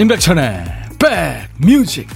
임백천의 0.00 0.64
백뮤직 0.98 2.08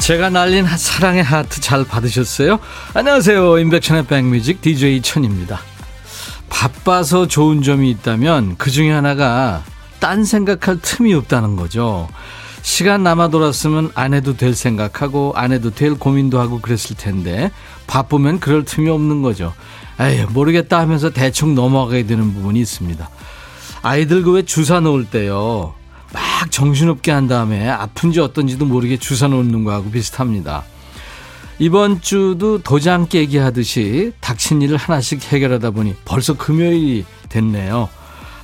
제가 0.00 0.28
날린 0.28 0.66
사랑의 0.66 1.22
하트 1.22 1.62
잘 1.62 1.84
받으셨어요? 1.84 2.58
안녕하세요. 2.92 3.60
임백천의 3.60 4.06
백뮤직 4.08 4.60
DJ 4.60 5.00
천입니다. 5.00 5.71
바빠서 6.62 7.26
좋은 7.26 7.60
점이 7.60 7.90
있다면 7.90 8.54
그 8.56 8.70
중에 8.70 8.92
하나가 8.92 9.64
딴 9.98 10.22
생각할 10.22 10.78
틈이 10.80 11.12
없다는 11.12 11.56
거죠. 11.56 12.08
시간 12.62 13.02
남아 13.02 13.30
돌았으면 13.30 13.90
안 13.96 14.14
해도 14.14 14.36
될 14.36 14.54
생각하고 14.54 15.32
안 15.34 15.50
해도 15.50 15.70
될 15.70 15.96
고민도 15.96 16.38
하고 16.38 16.60
그랬을 16.60 16.96
텐데 16.96 17.50
바쁘면 17.88 18.38
그럴 18.38 18.64
틈이 18.64 18.88
없는 18.88 19.22
거죠. 19.22 19.52
에휴 19.98 20.28
모르겠다 20.30 20.78
하면서 20.78 21.10
대충 21.10 21.56
넘어가게 21.56 22.06
되는 22.06 22.32
부분이 22.32 22.60
있습니다. 22.60 23.10
아이들 23.82 24.22
그 24.22 24.30
왜 24.30 24.42
주사 24.42 24.78
놓을 24.78 25.06
때요. 25.06 25.74
막 26.12 26.22
정신없게 26.48 27.10
한 27.10 27.26
다음에 27.26 27.68
아픈지 27.68 28.20
어떤지도 28.20 28.66
모르게 28.66 28.98
주사 28.98 29.26
놓는 29.26 29.64
거하고 29.64 29.90
비슷합니다. 29.90 30.62
이번 31.58 32.00
주도 32.00 32.58
도장 32.58 33.06
깨기 33.08 33.38
하듯이 33.38 34.12
닥친 34.20 34.62
일을 34.62 34.76
하나씩 34.76 35.22
해결하다 35.32 35.70
보니 35.70 35.94
벌써 36.04 36.34
금요일이 36.34 37.04
됐네요. 37.28 37.88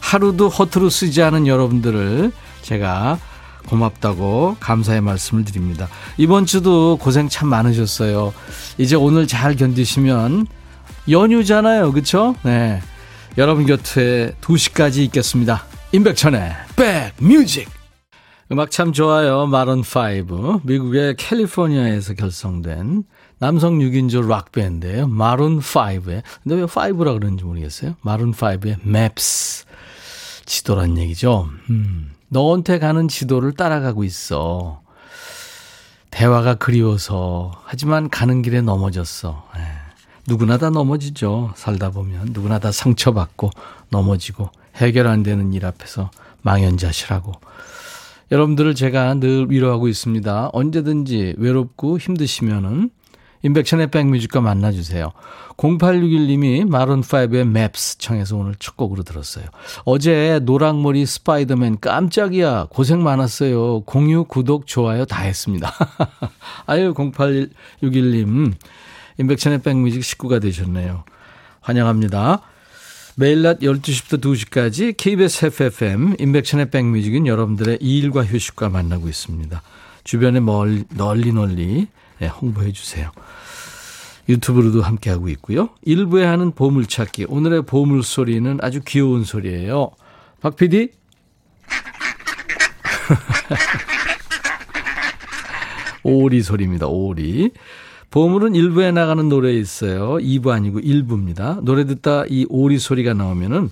하루도 0.00 0.48
허투루 0.48 0.90
쓰지 0.90 1.22
않은 1.22 1.46
여러분들을 1.46 2.32
제가 2.62 3.18
고맙다고 3.66 4.56
감사의 4.60 5.00
말씀을 5.00 5.44
드립니다. 5.44 5.88
이번 6.16 6.46
주도 6.46 6.96
고생 6.96 7.28
참 7.28 7.48
많으셨어요. 7.48 8.32
이제 8.78 8.96
오늘 8.96 9.26
잘 9.26 9.56
견디시면 9.56 10.46
연휴잖아요. 11.10 11.92
그쵸? 11.92 12.34
네. 12.42 12.80
여러분 13.36 13.66
곁에 13.66 14.34
2시까지 14.40 14.98
있겠습니다. 14.98 15.64
임백천의 15.92 16.52
백뮤직 16.76 17.77
음악 18.50 18.70
참 18.70 18.94
좋아요. 18.94 19.46
마룬5 19.46 20.62
미국의 20.64 21.16
캘리포니아에서 21.16 22.14
결성된 22.14 23.04
남성 23.38 23.78
6인조 23.78 24.26
락 24.26 24.52
밴드예요. 24.52 25.06
마룬 25.06 25.60
5의 25.60 26.22
근데 26.42 26.54
왜 26.54 26.64
5라 26.64 27.18
그러는지 27.18 27.44
모르겠어요. 27.44 27.96
마룬 28.00 28.32
5의 28.32 28.78
Maps 28.86 29.66
지도란 30.46 30.96
얘기죠. 30.96 31.50
음, 31.68 32.12
너한테 32.28 32.78
가는 32.78 33.06
지도를 33.06 33.52
따라가고 33.52 34.02
있어. 34.04 34.80
대화가 36.10 36.54
그리워서 36.54 37.52
하지만 37.64 38.08
가는 38.08 38.40
길에 38.40 38.62
넘어졌어. 38.62 39.46
에, 39.56 39.60
예. 39.60 39.64
누구나 40.26 40.56
다 40.56 40.70
넘어지죠. 40.70 41.52
살다 41.54 41.90
보면 41.90 42.30
누구나 42.32 42.58
다 42.58 42.72
상처받고 42.72 43.50
넘어지고 43.90 44.48
해결 44.76 45.06
안 45.06 45.22
되는 45.22 45.52
일 45.52 45.66
앞에서 45.66 46.10
망연자실하고. 46.40 47.32
여러분들을 48.30 48.74
제가 48.74 49.14
늘 49.14 49.46
위로하고 49.50 49.88
있습니다. 49.88 50.50
언제든지 50.52 51.34
외롭고 51.38 51.98
힘드시면은 51.98 52.90
인백션의 53.42 53.90
백뮤직과 53.90 54.40
만나주세요. 54.40 55.12
0861님이 55.56 56.68
Maroon 56.68 57.46
5의 57.48 57.70
Maps 57.70 57.98
청해서 57.98 58.36
오늘 58.36 58.54
첫 58.58 58.76
곡으로 58.76 59.02
들었어요. 59.02 59.44
어제 59.84 60.40
노랑머리 60.42 61.06
스파이더맨 61.06 61.78
깜짝이야. 61.80 62.66
고생 62.70 63.02
많았어요. 63.02 63.80
공유, 63.80 64.24
구독, 64.24 64.66
좋아요 64.66 65.04
다 65.04 65.22
했습니다. 65.22 65.72
아유, 66.66 66.94
0861님. 66.94 68.54
임백천의 69.18 69.62
백뮤직 69.62 70.04
식구가 70.04 70.38
되셨네요. 70.38 71.04
환영합니다. 71.60 72.42
매일 73.20 73.42
낮 73.42 73.58
12시부터 73.58 74.20
2시까지 74.20 74.96
KBS 74.96 75.46
Happy 75.46 75.95
FM 75.95 76.14
임백천의 76.20 76.70
백뮤직은 76.70 77.26
여러분들의 77.26 77.78
일과 77.80 78.24
휴식과 78.24 78.68
만나고 78.68 79.08
있습니다. 79.08 79.60
주변에 80.04 80.38
멀리, 80.38 80.84
널리 80.94 81.32
널리 81.32 81.88
네, 82.20 82.28
홍보해 82.28 82.70
주세요. 82.70 83.10
유튜브로도 84.28 84.82
함께하고 84.82 85.28
있고요. 85.30 85.70
일부에 85.82 86.26
하는 86.26 86.52
보물찾기. 86.52 87.26
오늘의 87.28 87.62
보물소리는 87.62 88.60
아주 88.62 88.82
귀여운 88.86 89.24
소리예요. 89.24 89.90
박 90.40 90.54
PD? 90.54 90.90
오리 96.04 96.40
소리입니다. 96.40 96.86
오리. 96.86 97.50
보물은 98.10 98.52
1부에 98.52 98.92
나가는 98.92 99.28
노래 99.28 99.52
있어요. 99.52 100.14
2부 100.16 100.48
아니고 100.48 100.80
1부입니다. 100.80 101.60
노래 101.62 101.84
듣다 101.84 102.24
이 102.28 102.46
오리 102.48 102.78
소리가 102.78 103.14
나오면은 103.14 103.70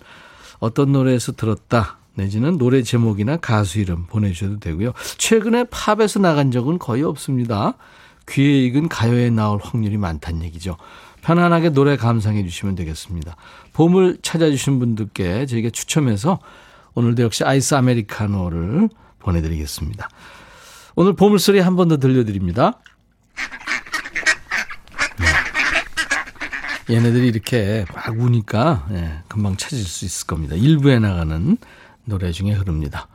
어떤 0.58 0.92
노래에서 0.92 1.32
들었다. 1.32 1.98
내지는 2.14 2.58
노래 2.58 2.82
제목이나 2.82 3.36
가수 3.38 3.78
이름 3.78 4.06
보내주셔도 4.06 4.58
되고요. 4.58 4.92
최근에 5.18 5.64
팝에서 5.70 6.18
나간 6.18 6.50
적은 6.50 6.78
거의 6.78 7.02
없습니다. 7.02 7.74
귀에 8.28 8.64
익은 8.66 8.88
가요에 8.88 9.30
나올 9.30 9.60
확률이 9.62 9.96
많다는 9.96 10.42
얘기죠. 10.44 10.76
편안하게 11.22 11.70
노래 11.70 11.96
감상해 11.96 12.42
주시면 12.42 12.74
되겠습니다. 12.74 13.36
보물 13.72 14.18
찾아주신 14.22 14.78
분들께 14.78 15.46
저희가 15.46 15.70
추첨해서 15.70 16.38
오늘도 16.94 17.22
역시 17.22 17.44
아이스 17.44 17.74
아메리카노를 17.74 18.88
보내드리겠습니다. 19.18 20.08
오늘 20.94 21.12
보물소리 21.14 21.58
한 21.60 21.76
번 21.76 21.88
더 21.88 21.98
들려드립니다. 21.98 22.80
얘네들이 26.88 27.28
이렇게 27.28 27.84
막 27.94 28.18
우니까 28.18 28.86
예, 28.92 29.18
금방 29.28 29.56
찾을 29.56 29.78
수 29.78 30.04
있을 30.04 30.26
겁니다. 30.26 30.54
일부에 30.54 30.98
나가는 30.98 31.56
노래 32.04 32.30
중에 32.32 32.52
흐릅니다. 32.52 33.08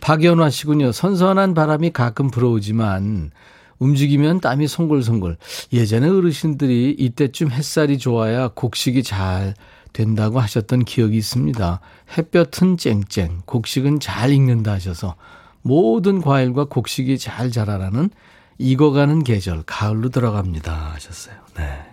박연화 0.00 0.50
씨군요. 0.50 0.92
선선한 0.92 1.54
바람이 1.54 1.90
가끔 1.90 2.30
불어오지만 2.30 3.30
움직이면 3.78 4.40
땀이 4.40 4.68
송골송골. 4.68 5.38
예전에 5.72 6.08
어르신들이 6.08 6.96
이때쯤 6.98 7.50
햇살이 7.50 7.98
좋아야 7.98 8.48
곡식이 8.48 9.02
잘 9.02 9.54
된다고 9.92 10.38
하셨던 10.38 10.84
기억이 10.84 11.16
있습니다. 11.16 11.80
햇볕은 12.16 12.76
쨍쨍, 12.76 13.42
곡식은 13.46 14.00
잘 14.00 14.30
익는다 14.30 14.72
하셔서 14.72 15.16
모든 15.62 16.20
과일과 16.20 16.64
곡식이 16.64 17.18
잘 17.18 17.50
자라라는 17.50 18.10
익어가는 18.58 19.24
계절, 19.24 19.62
가을로 19.62 20.10
들어갑니다 20.10 20.92
하셨어요. 20.94 21.34
네. 21.56 21.89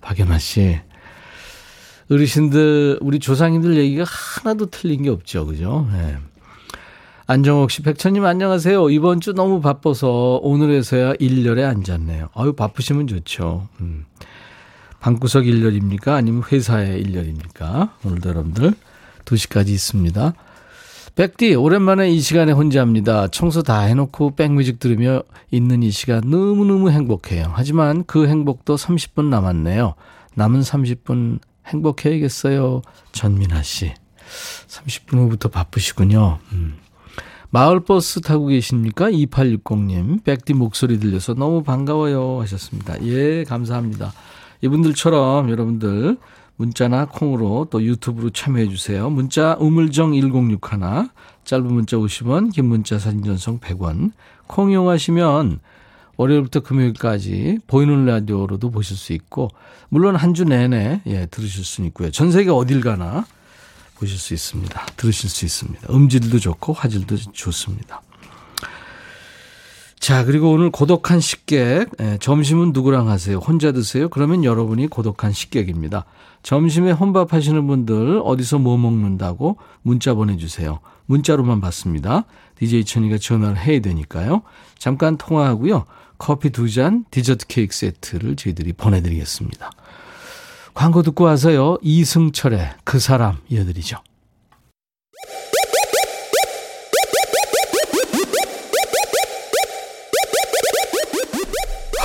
박연아 0.00 0.38
씨. 0.38 0.80
어르신들, 2.10 2.98
우리 3.02 3.18
조상님들 3.18 3.76
얘기가 3.76 4.04
하나도 4.06 4.66
틀린 4.66 5.02
게 5.02 5.10
없죠. 5.10 5.44
그죠? 5.44 5.86
네. 5.92 6.16
안정옥 7.26 7.70
씨, 7.70 7.82
백천님 7.82 8.24
안녕하세요. 8.24 8.88
이번 8.88 9.20
주 9.20 9.34
너무 9.34 9.60
바빠서 9.60 10.40
오늘에서야 10.42 11.14
일렬에 11.18 11.62
앉았네요. 11.64 12.30
아유, 12.34 12.54
바쁘시면 12.54 13.06
좋죠. 13.06 13.68
음. 13.80 14.06
방구석 15.00 15.46
일렬입니까? 15.46 16.14
아니면 16.14 16.42
회사의 16.50 17.00
일렬입니까? 17.02 17.96
오늘도 18.04 18.30
여러분들 18.30 18.72
2시까지 19.26 19.68
있습니다. 19.68 20.32
백디, 21.18 21.56
오랜만에 21.56 22.12
이 22.12 22.20
시간에 22.20 22.52
혼자합니다. 22.52 23.26
청소 23.26 23.64
다 23.64 23.80
해놓고 23.80 24.36
백뮤직 24.36 24.78
들으며 24.78 25.24
있는 25.50 25.82
이 25.82 25.90
시간 25.90 26.20
너무너무 26.24 26.90
행복해요. 26.90 27.50
하지만 27.54 28.04
그 28.04 28.28
행복도 28.28 28.76
30분 28.76 29.24
남았네요. 29.24 29.94
남은 30.36 30.60
30분 30.60 31.40
행복해야겠어요. 31.66 32.82
전민아 33.10 33.64
씨. 33.64 33.92
30분 34.68 35.18
후부터 35.18 35.48
바쁘시군요. 35.48 36.38
음. 36.52 36.76
마을버스 37.50 38.20
타고 38.20 38.46
계십니까? 38.46 39.10
2860님. 39.10 40.22
백디 40.22 40.54
목소리 40.54 41.00
들려서 41.00 41.34
너무 41.34 41.64
반가워요. 41.64 42.40
하셨습니다. 42.42 42.94
예, 43.02 43.42
감사합니다. 43.42 44.12
이분들처럼 44.60 45.50
여러분들 45.50 46.16
문자나 46.58 47.06
콩으로 47.06 47.68
또 47.70 47.82
유튜브로 47.82 48.30
참여해 48.30 48.68
주세요. 48.68 49.08
문자 49.08 49.56
우물정 49.60 50.12
1061 50.14 50.58
짧은 51.44 51.66
문자 51.72 51.96
50원 51.96 52.52
긴 52.52 52.66
문자 52.66 52.98
사진 52.98 53.22
전송 53.22 53.60
100원 53.60 54.10
콩 54.48 54.70
이용하시면 54.72 55.60
월요일부터 56.16 56.60
금요일까지 56.60 57.60
보이는 57.68 58.04
라디오로도 58.04 58.70
보실 58.72 58.96
수 58.96 59.12
있고 59.12 59.48
물론 59.88 60.16
한 60.16 60.34
주 60.34 60.44
내내 60.44 61.00
예, 61.06 61.26
들으실 61.26 61.64
수 61.64 61.84
있고요. 61.86 62.10
전 62.10 62.32
세계 62.32 62.50
어딜 62.50 62.80
가나 62.80 63.24
보실 63.94 64.18
수 64.18 64.34
있습니다. 64.34 64.86
들으실 64.96 65.30
수 65.30 65.44
있습니다. 65.44 65.92
음질도 65.92 66.40
좋고 66.40 66.72
화질도 66.72 67.16
좋습니다. 67.32 68.02
자, 70.08 70.24
그리고 70.24 70.50
오늘 70.52 70.70
고독한 70.70 71.20
식객. 71.20 71.90
예, 72.00 72.16
점심은 72.18 72.72
누구랑 72.72 73.10
하세요? 73.10 73.36
혼자 73.36 73.72
드세요? 73.72 74.08
그러면 74.08 74.42
여러분이 74.42 74.86
고독한 74.86 75.32
식객입니다. 75.32 76.06
점심에 76.42 76.92
혼밥 76.92 77.34
하시는 77.34 77.66
분들 77.66 78.22
어디서 78.24 78.58
뭐 78.58 78.78
먹는다고 78.78 79.58
문자 79.82 80.14
보내주세요. 80.14 80.80
문자로만 81.04 81.60
받습니다. 81.60 82.24
DJ 82.58 82.86
천이가 82.86 83.18
전화를 83.18 83.58
해야 83.58 83.80
되니까요. 83.82 84.40
잠깐 84.78 85.18
통화하고요. 85.18 85.84
커피 86.16 86.48
두 86.48 86.70
잔, 86.70 87.04
디저트 87.10 87.46
케이크 87.46 87.76
세트를 87.76 88.36
저희들이 88.36 88.72
보내드리겠습니다. 88.72 89.70
광고 90.72 91.02
듣고 91.02 91.24
와서요. 91.24 91.76
이승철의 91.82 92.76
그 92.82 92.98
사람 92.98 93.36
이어드리죠. 93.50 93.98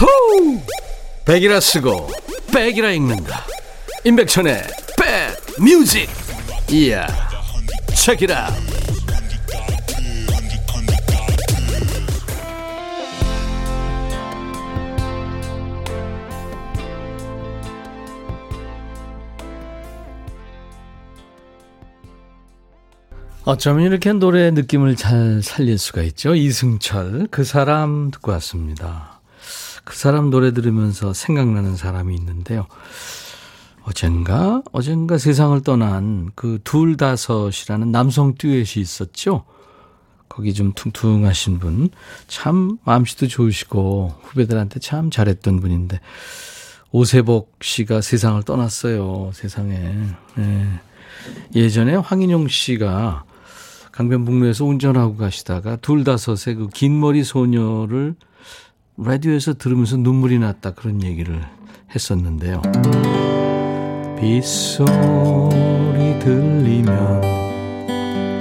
호우! 0.04 0.60
백이라 1.26 1.62
쓰고 1.62 2.10
백이라 2.54 2.92
읽는다. 2.92 3.46
임백천의 4.04 4.64
백 4.98 5.62
뮤직. 5.64 6.10
이야. 6.70 7.08
책이라. 7.96 8.50
어쩌면 23.46 23.86
이렇게 23.86 24.14
노래 24.14 24.52
느낌을 24.52 24.96
잘 24.96 25.42
살릴 25.44 25.78
수가 25.78 26.02
있죠. 26.04 26.34
이승철, 26.34 27.28
그 27.30 27.44
사람 27.44 28.10
듣고 28.10 28.32
왔습니다. 28.32 29.12
그 29.84 29.96
사람 29.98 30.30
노래 30.30 30.54
들으면서 30.54 31.14
생각나는 31.14 31.76
사람이 31.76 32.16
있는데요. 32.16 32.68
어젠가, 33.84 34.64
어젠가 34.72 35.18
세상을 35.18 35.60
떠난 35.62 36.32
그 36.36 36.60
둘다섯이라는 36.64 37.92
남성 37.92 38.36
듀엣이 38.36 38.82
있었죠. 38.82 39.44
거기 40.30 40.54
좀 40.54 40.72
퉁퉁하신 40.74 41.60
분. 41.60 41.90
참 42.28 42.78
마음씨도 42.86 43.28
좋으시고 43.28 44.16
후배들한테 44.24 44.80
참 44.80 45.12
잘했던 45.12 45.60
분인데 45.60 46.00
오세복 46.92 47.58
씨가 47.62 48.02
세상을 48.02 48.42
떠났어요. 48.44 49.32
세상에. 49.34 49.94
예. 50.40 50.68
예전에 51.56 51.96
황인용 51.96 52.48
씨가 52.48 53.26
강변북로에서 53.92 54.66
운전하고 54.66 55.18
가시다가 55.18 55.76
둘다섯의 55.76 56.56
그 56.56 56.68
긴 56.74 57.00
머리 57.00 57.24
소녀를 57.24 58.16
라디오에서 58.95 59.56
들으면서 59.56 59.98
눈물이 59.98 60.38
났다 60.38 60.72
그런 60.72 61.01
얘기를 61.01 61.42
했었는데요. 61.95 62.62
빗소리 64.19 65.00
들리면 66.19 67.22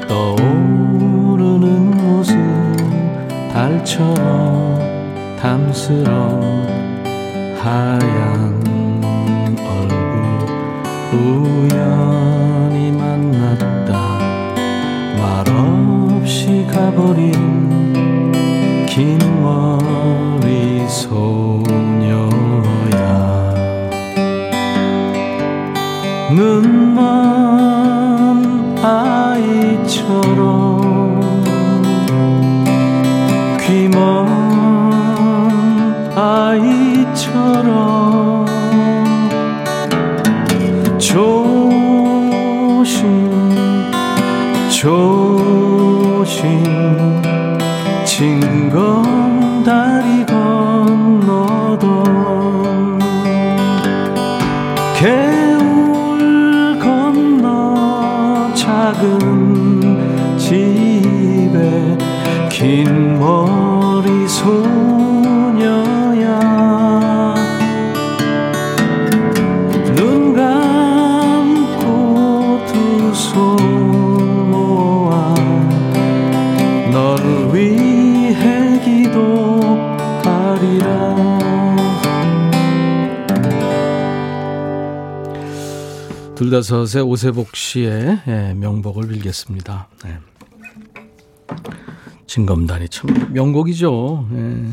떠오르는 0.07 1.91
모습 1.97 2.37
달처럼 3.51 4.79
탐스런 5.41 6.43
하얀 7.57 8.63
얼굴 9.57 9.97
우연히 11.19 12.93
만났다 12.93 14.19
말없이 15.17 16.67
가버린 16.71 17.72
눈먼 26.43 26.72
둘다섯의 86.53 87.03
오세복 87.03 87.57
씨의 87.57 88.21
예, 88.27 88.53
명복을 88.55 89.09
빌겠습니다. 89.09 89.89
네. 90.05 90.19
진검다리 92.27 92.91
참 92.91 93.33
명곡이죠. 93.33 94.29
예. 94.33 94.67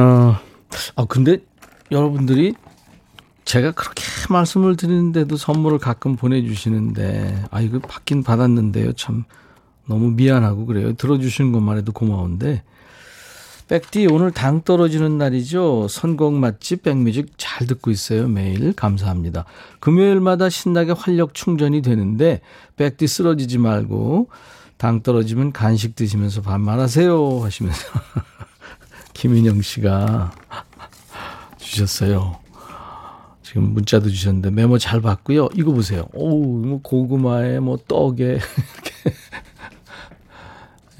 어, 0.00 0.36
아 0.96 1.04
근데 1.04 1.38
여러분들이 1.92 2.54
제가 3.44 3.70
그렇게 3.70 4.02
말씀을 4.30 4.74
드리는데도 4.76 5.36
선물을 5.36 5.78
가끔 5.78 6.16
보내주시는데 6.16 7.44
아 7.52 7.60
이거 7.60 7.78
받긴 7.78 8.24
받았는데요. 8.24 8.94
참 8.94 9.22
너무 9.86 10.10
미안하고 10.10 10.66
그래요. 10.66 10.94
들어주시는 10.94 11.52
것만 11.52 11.78
해도 11.78 11.92
고마운데 11.92 12.64
백디 13.68 14.06
오늘 14.06 14.30
당 14.30 14.62
떨어지는 14.62 15.18
날이죠. 15.18 15.88
선곡 15.88 16.34
맛집 16.34 16.84
백뮤직 16.84 17.32
잘 17.36 17.66
듣고 17.66 17.90
있어요. 17.90 18.28
매일 18.28 18.72
감사합니다. 18.72 19.44
금요일마다 19.80 20.48
신나게 20.48 20.92
활력 20.92 21.34
충전이 21.34 21.82
되는데 21.82 22.40
백디 22.76 23.08
쓰러지지 23.08 23.58
말고 23.58 24.28
당 24.76 25.02
떨어지면 25.02 25.52
간식 25.52 25.96
드시면서 25.96 26.42
반말하세요 26.42 27.40
하시면서 27.42 27.80
김인영 29.14 29.62
씨가 29.62 30.30
주셨어요. 31.58 32.38
지금 33.42 33.72
문자도 33.72 34.10
주셨는데 34.10 34.50
메모 34.50 34.78
잘 34.78 35.00
봤고요. 35.00 35.48
이거 35.54 35.72
보세요. 35.72 36.04
오우, 36.12 36.66
뭐 36.66 36.80
고구마에 36.82 37.58
뭐 37.60 37.78
떡에 37.88 38.16
이렇게 38.22 38.40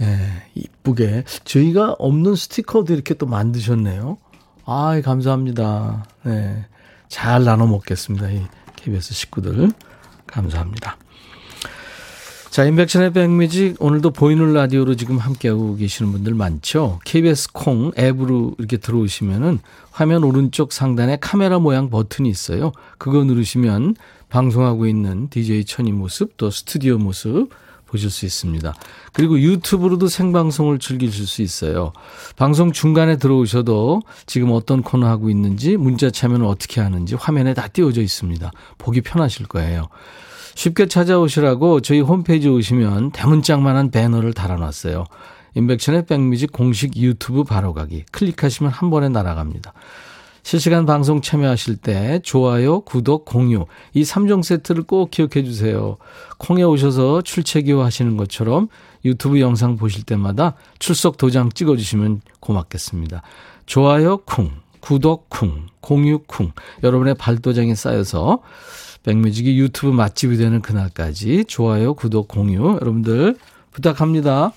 예, 0.01 0.19
이쁘게 0.55 1.25
저희가 1.45 1.97
없는 1.99 2.35
스티커도 2.37 2.93
이렇게 2.93 3.15
또 3.15 3.27
만드셨네요. 3.27 4.19
아, 4.65 5.01
감사합니다. 5.03 6.07
네. 6.25 6.67
잘 7.09 7.45
나눠 7.45 7.67
먹겠습니다. 7.67 8.31
이 8.31 8.43
KBS 8.77 9.15
식구들. 9.15 9.71
감사합니다. 10.27 10.97
자, 12.51 12.65
인백션의 12.65 13.13
백뮤직 13.13 13.77
오늘도 13.81 14.13
보이는 14.13 14.55
라디오로 14.55 14.97
지금 14.97 15.19
함께하고 15.19 15.77
계시는 15.77 16.11
분들 16.11 16.35
많죠. 16.35 17.01
KBS 17.05 17.53
콩 17.53 17.93
앱으로 17.99 18.55
이렇게 18.59 18.79
들어오시면은 18.79 19.59
화면 19.91 20.25
오른쪽 20.25 20.73
상단에 20.73 21.19
카메라 21.21 21.59
모양 21.59 21.91
버튼이 21.91 22.29
있어요. 22.29 22.73
그거 22.97 23.25
누르시면 23.25 23.97
방송하고 24.31 24.87
있는 24.87 25.29
DJ 25.29 25.67
천이 25.67 25.93
모습 25.93 26.37
또 26.39 26.51
스튜디오 26.51 26.97
모습 26.99 27.51
보실 27.87 28.11
수 28.11 28.27
있습니다. 28.27 28.75
그리고 29.13 29.39
유튜브로도 29.41 30.09
생방송을 30.09 30.79
즐기실 30.79 31.27
수 31.27 31.43
있어요. 31.43 31.93
방송 32.37 32.73
중간에 32.73 33.17
들어오셔도 33.17 34.03
지금 34.27 34.51
어떤 34.53 34.83
코너 34.83 35.07
하고 35.07 35.31
있는지 35.31 35.77
문자 35.77 36.11
참여는 36.11 36.47
어떻게 36.47 36.81
하는지 36.81 37.15
화면에 37.15 37.55
다 37.55 37.69
띄워져 37.69 38.03
있습니다. 38.03 38.51
보기 38.79 39.01
편하실 39.01 39.47
거예요. 39.47 39.89
쉽게 40.55 40.87
찾아오시라고 40.87 41.81
저희 41.81 42.01
홈페이지 42.01 42.49
오시면 42.49 43.13
대문짝만한 43.13 43.91
배너를 43.91 44.33
달아놨어요. 44.33 45.05
인백천의 45.55 46.07
백뮤직 46.07 46.53
공식 46.53 46.97
유튜브 46.97 47.45
바로가기 47.45 48.05
클릭하시면 48.11 48.73
한 48.73 48.91
번에 48.91 49.09
날아갑니다. 49.09 49.73
실시간 50.47 50.87
방송 50.87 51.23
참여하실 51.23 51.79
때 51.79 52.21
좋아요, 52.23 52.83
구독, 52.83 53.25
공유 53.25 53.67
이 53.95 54.05
3종 54.05 54.45
세트를 54.45 54.85
꼭 54.85 55.11
기억해 55.11 55.43
주세요. 55.43 55.97
콩에 56.39 56.63
오셔서 56.63 57.23
출첵이요 57.23 57.83
하시는 57.83 58.17
것처럼 58.17 58.69
유튜브 59.05 59.41
영상 59.41 59.77
보실 59.77 60.05
때마다 60.05 60.55
출석 60.79 61.17
도장 61.17 61.51
찍어 61.51 61.77
주시면 61.77 62.21
고맙겠습니다. 62.39 63.23
좋아요 63.67 64.19
쿵, 64.19 64.53
구독 64.79 65.29
쿵, 65.31 65.67
공유 65.81 66.21
쿵 66.29 66.53
여러분의 66.85 67.17
발도장이 67.17 67.75
쌓여서 67.75 68.39
백뮤직이 69.03 69.59
유튜브 69.59 69.93
맛집이 69.93 70.37
되는 70.37 70.63
그날까지 70.63 71.47
좋아요, 71.47 71.95
구독, 71.95 72.29
공유 72.29 72.79
여러분들 72.81 73.37
부탁합니다. 73.73 74.53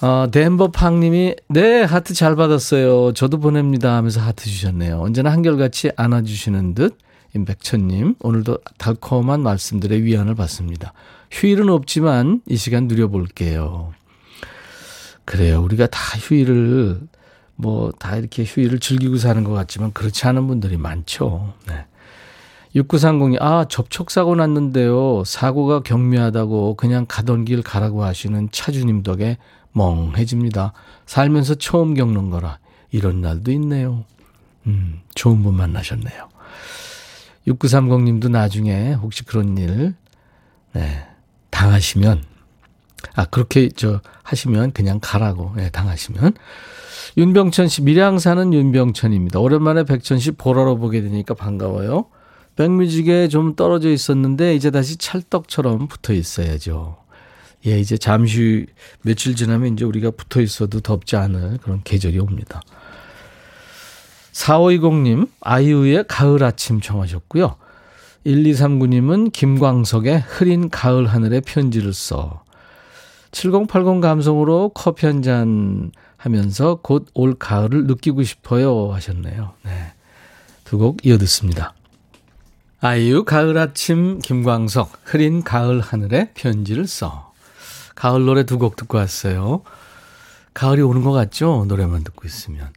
어, 0.00 0.28
덴버 0.30 0.70
팡님이 0.70 1.34
네 1.48 1.82
하트 1.82 2.14
잘 2.14 2.36
받았어요. 2.36 3.12
저도 3.14 3.38
보냅니다 3.40 3.96
하면서 3.96 4.20
하트 4.20 4.48
주셨네요. 4.48 5.00
언제나 5.00 5.32
한결같이 5.32 5.90
안아주시는 5.96 6.74
듯 6.74 6.96
임백천님 7.34 8.14
오늘도 8.20 8.58
달콤한 8.78 9.40
말씀들의 9.42 10.04
위안을 10.04 10.34
받습니다. 10.36 10.92
휴일은 11.32 11.68
없지만 11.68 12.42
이 12.46 12.56
시간 12.56 12.86
누려볼게요. 12.86 13.92
그래요. 15.24 15.62
우리가 15.62 15.88
다 15.88 15.98
휴일을 16.18 17.00
뭐 17.56 17.90
다 17.98 18.16
이렇게 18.16 18.44
휴일을 18.44 18.78
즐기고 18.78 19.16
사는 19.16 19.42
것 19.42 19.52
같지만 19.52 19.92
그렇지 19.92 20.26
않은 20.28 20.46
분들이 20.46 20.76
많죠. 20.76 21.52
네. 21.66 21.86
6930이, 22.76 23.38
아, 23.40 23.64
접촉사고 23.68 24.36
났는데요. 24.36 25.24
사고가 25.24 25.80
경미하다고 25.80 26.76
그냥 26.76 27.06
가던 27.08 27.44
길 27.46 27.62
가라고 27.62 28.04
하시는 28.04 28.48
차주님 28.52 29.02
덕에 29.02 29.38
멍해집니다. 29.78 30.72
살면서 31.06 31.54
처음 31.54 31.94
겪는 31.94 32.30
거라 32.30 32.58
이런 32.90 33.20
날도 33.20 33.50
있네요. 33.52 34.04
음, 34.66 35.00
좋은 35.14 35.42
분 35.42 35.54
만나셨네요. 35.54 36.28
6930님도 37.46 38.30
나중에 38.30 38.92
혹시 38.92 39.24
그런 39.24 39.56
일, 39.56 39.94
네, 40.72 41.06
당하시면, 41.50 42.22
아, 43.14 43.24
그렇게 43.24 43.70
저 43.74 44.00
하시면 44.22 44.72
그냥 44.72 44.98
가라고, 45.00 45.54
네, 45.56 45.70
당하시면. 45.70 46.34
윤병천 47.16 47.68
씨, 47.68 47.82
밀양 47.82 48.18
사는 48.18 48.52
윤병천입니다. 48.52 49.40
오랜만에 49.40 49.84
백천 49.84 50.18
씨 50.18 50.32
보라로 50.32 50.76
보게 50.76 51.00
되니까 51.00 51.34
반가워요. 51.34 52.06
백뮤직에 52.56 53.28
좀 53.28 53.54
떨어져 53.54 53.88
있었는데 53.88 54.54
이제 54.54 54.70
다시 54.70 54.96
찰떡처럼 54.96 55.88
붙어 55.88 56.12
있어야죠. 56.12 56.96
예, 57.66 57.78
이제 57.78 57.96
잠시 57.98 58.66
며칠 59.02 59.34
지나면 59.34 59.74
이제 59.74 59.84
우리가 59.84 60.10
붙어 60.12 60.40
있어도 60.40 60.80
덥지 60.80 61.16
않을 61.16 61.58
그런 61.58 61.80
계절이 61.84 62.18
옵니다. 62.18 62.60
4520님, 64.32 65.28
아이유의 65.40 66.04
가을 66.08 66.44
아침 66.44 66.80
청하셨고요. 66.80 67.56
1239님은 68.26 69.32
김광석의 69.32 70.20
흐린 70.20 70.70
가을 70.70 71.06
하늘에 71.06 71.40
편지를 71.40 71.92
써. 71.94 72.44
7080 73.32 74.00
감성으로 74.00 74.70
커피 74.74 75.06
한 75.06 75.22
잔 75.22 75.90
하면서 76.16 76.76
곧 76.82 77.06
올 77.14 77.34
가을을 77.34 77.86
느끼고 77.86 78.22
싶어요 78.22 78.92
하셨네요. 78.92 79.52
네. 79.64 79.92
두 80.64 80.78
곡 80.78 81.04
이어 81.06 81.16
듣습니다. 81.18 81.74
아이유 82.80 83.24
가을 83.24 83.56
아침 83.58 84.18
김광석 84.20 84.92
흐린 85.04 85.42
가을 85.42 85.80
하늘에 85.80 86.30
편지를 86.34 86.86
써. 86.86 87.27
가을 87.98 88.24
노래 88.24 88.44
두 88.44 88.58
곡 88.58 88.76
듣고 88.76 88.96
왔어요. 88.98 89.62
가을이 90.54 90.82
오는 90.82 91.02
것 91.02 91.10
같죠? 91.10 91.64
노래만 91.66 92.04
듣고 92.04 92.26
있으면. 92.26 92.68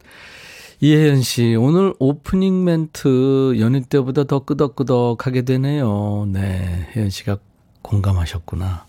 이혜연 0.80 1.22
씨, 1.22 1.54
오늘 1.54 1.94
오프닝 2.00 2.64
멘트 2.64 3.56
연휴 3.60 3.80
때보다 3.82 4.24
더 4.24 4.40
끄덕끄덕 4.40 5.24
하게 5.24 5.42
되네요. 5.42 6.26
네, 6.28 6.88
혜연 6.96 7.10
씨가 7.10 7.36
공감하셨구나. 7.82 8.86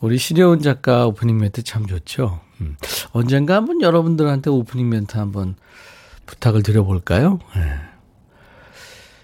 우리 0.00 0.18
시려운 0.18 0.60
작가 0.60 1.06
오프닝 1.06 1.38
멘트 1.38 1.62
참 1.62 1.86
좋죠? 1.86 2.40
음. 2.60 2.76
언젠가 3.12 3.54
한번 3.54 3.80
여러분들한테 3.82 4.50
오프닝 4.50 4.88
멘트 4.88 5.16
한번 5.18 5.54
부탁을 6.26 6.64
드려볼까요? 6.64 7.38
네. 7.54 7.62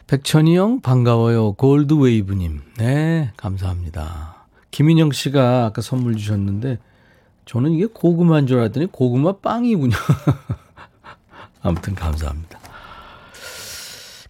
백천이 0.06 0.56
형, 0.56 0.80
반가워요. 0.80 1.54
골드웨이브님. 1.54 2.60
네, 2.78 3.32
감사합니다. 3.36 4.31
김인영 4.72 5.12
씨가 5.12 5.66
아까 5.66 5.80
선물 5.80 6.16
주셨는데 6.16 6.78
저는 7.44 7.72
이게 7.72 7.86
고구마인 7.86 8.46
줄 8.46 8.58
알았더니 8.58 8.86
고구마 8.86 9.34
빵이군요. 9.36 9.96
아무튼 11.62 11.94
감사합니다. 11.94 12.58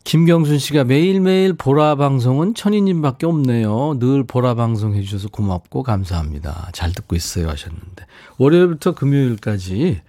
김경순 0.05 0.59
씨가 0.59 0.85
매일매일 0.85 1.55
보라 1.55 1.95
방송은 1.95 2.55
천희님밖에 2.55 3.25
없네요. 3.25 3.99
늘 3.99 4.25
보라 4.25 4.55
방송 4.55 4.95
해주셔서 4.95 5.29
고맙고 5.29 5.85
감사합니다. 5.85 6.71
잘 6.73 6.93
듣고 6.93 7.17
있어요 7.17 7.49
하셨는데 7.49 8.05
월요일부터 8.37 8.95
금요일까지 8.95 10.03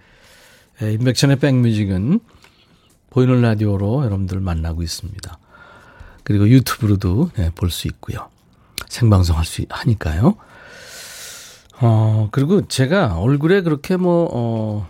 인백천의 0.82 1.38
백뮤직은 1.38 2.20
보이는 3.10 3.40
라디오로 3.40 4.04
여러분들 4.04 4.40
만나고 4.40 4.82
있습니다. 4.82 5.38
그리고 6.24 6.48
유튜브로도 6.48 7.30
네, 7.36 7.50
볼수 7.54 7.86
있고요. 7.86 8.33
생방송 8.88 9.36
할 9.36 9.44
수 9.44 9.64
하니까요. 9.68 10.36
어, 11.80 12.28
그리고 12.30 12.66
제가 12.66 13.18
얼굴에 13.18 13.62
그렇게 13.62 13.96
뭐, 13.96 14.28
어, 14.32 14.88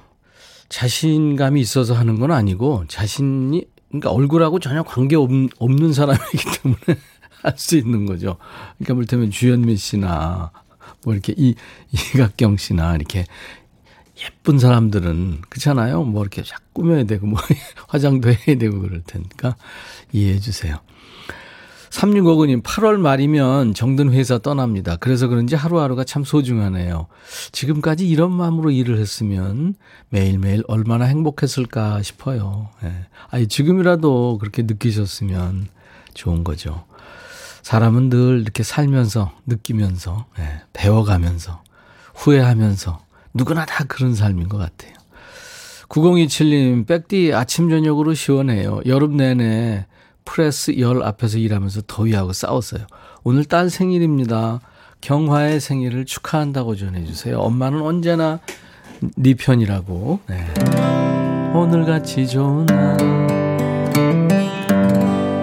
자신감이 0.68 1.60
있어서 1.60 1.94
하는 1.94 2.18
건 2.18 2.30
아니고 2.30 2.84
자신이, 2.88 3.64
그러니까 3.88 4.10
얼굴하고 4.10 4.58
전혀 4.58 4.82
관계 4.82 5.16
없, 5.16 5.30
없는 5.58 5.92
사람이기 5.92 6.44
때문에 6.62 6.78
할 7.42 7.54
수 7.56 7.76
있는 7.76 8.06
거죠. 8.06 8.36
그러니까 8.78 8.94
물테면 8.94 9.30
주현미 9.30 9.76
씨나 9.76 10.50
뭐 11.04 11.12
이렇게 11.12 11.34
이, 11.36 11.54
이각경 11.92 12.56
씨나 12.56 12.94
이렇게 12.96 13.26
예쁜 14.24 14.58
사람들은 14.58 15.42
그렇잖아요. 15.50 16.04
뭐 16.04 16.22
이렇게 16.22 16.42
쫙 16.42 16.60
꾸며야 16.72 17.04
되고 17.04 17.26
뭐 17.26 17.38
화장도 17.88 18.30
해야 18.30 18.56
되고 18.58 18.80
그럴 18.80 19.02
테니까 19.02 19.56
이해해 20.12 20.38
주세요. 20.40 20.78
3659님, 21.94 22.62
8월 22.62 22.96
말이면 22.96 23.72
정든 23.74 24.12
회사 24.12 24.38
떠납니다. 24.38 24.96
그래서 24.96 25.28
그런지 25.28 25.54
하루하루가 25.54 26.02
참 26.02 26.24
소중하네요. 26.24 27.06
지금까지 27.52 28.08
이런 28.08 28.32
마음으로 28.32 28.72
일을 28.72 28.98
했으면 28.98 29.76
매일매일 30.08 30.64
얼마나 30.66 31.04
행복했을까 31.04 32.02
싶어요. 32.02 32.70
예. 32.82 32.92
아니, 33.30 33.46
지금이라도 33.46 34.38
그렇게 34.40 34.62
느끼셨으면 34.62 35.68
좋은 36.14 36.42
거죠. 36.42 36.84
사람은 37.62 38.10
늘 38.10 38.40
이렇게 38.40 38.64
살면서, 38.64 39.30
느끼면서, 39.46 40.26
예. 40.40 40.62
배워가면서, 40.72 41.62
후회하면서, 42.16 42.98
누구나 43.34 43.64
다 43.66 43.84
그런 43.84 44.16
삶인 44.16 44.48
것 44.48 44.58
같아요. 44.58 44.94
9027님, 45.88 46.88
백디 46.88 47.32
아침, 47.34 47.70
저녁으로 47.70 48.14
시원해요. 48.14 48.80
여름 48.86 49.16
내내 49.16 49.86
프레스 50.24 50.78
열 50.78 51.02
앞에서 51.02 51.38
일하면서 51.38 51.82
더위하고 51.86 52.32
싸웠어요. 52.32 52.82
오늘 53.22 53.44
딸 53.44 53.70
생일입니다. 53.70 54.60
경화의 55.00 55.60
생일을 55.60 56.04
축하한다고 56.06 56.76
전해주세요. 56.76 57.38
엄마는 57.38 57.82
언제나 57.82 58.40
네 59.16 59.34
편이라고. 59.34 60.20
네. 60.28 60.46
오늘같이 61.54 62.26
좋은 62.26 62.66
날 62.66 62.96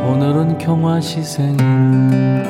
오늘은 0.05 0.57
경화 0.57 0.99
씨 0.99 1.23
생일 1.23 2.43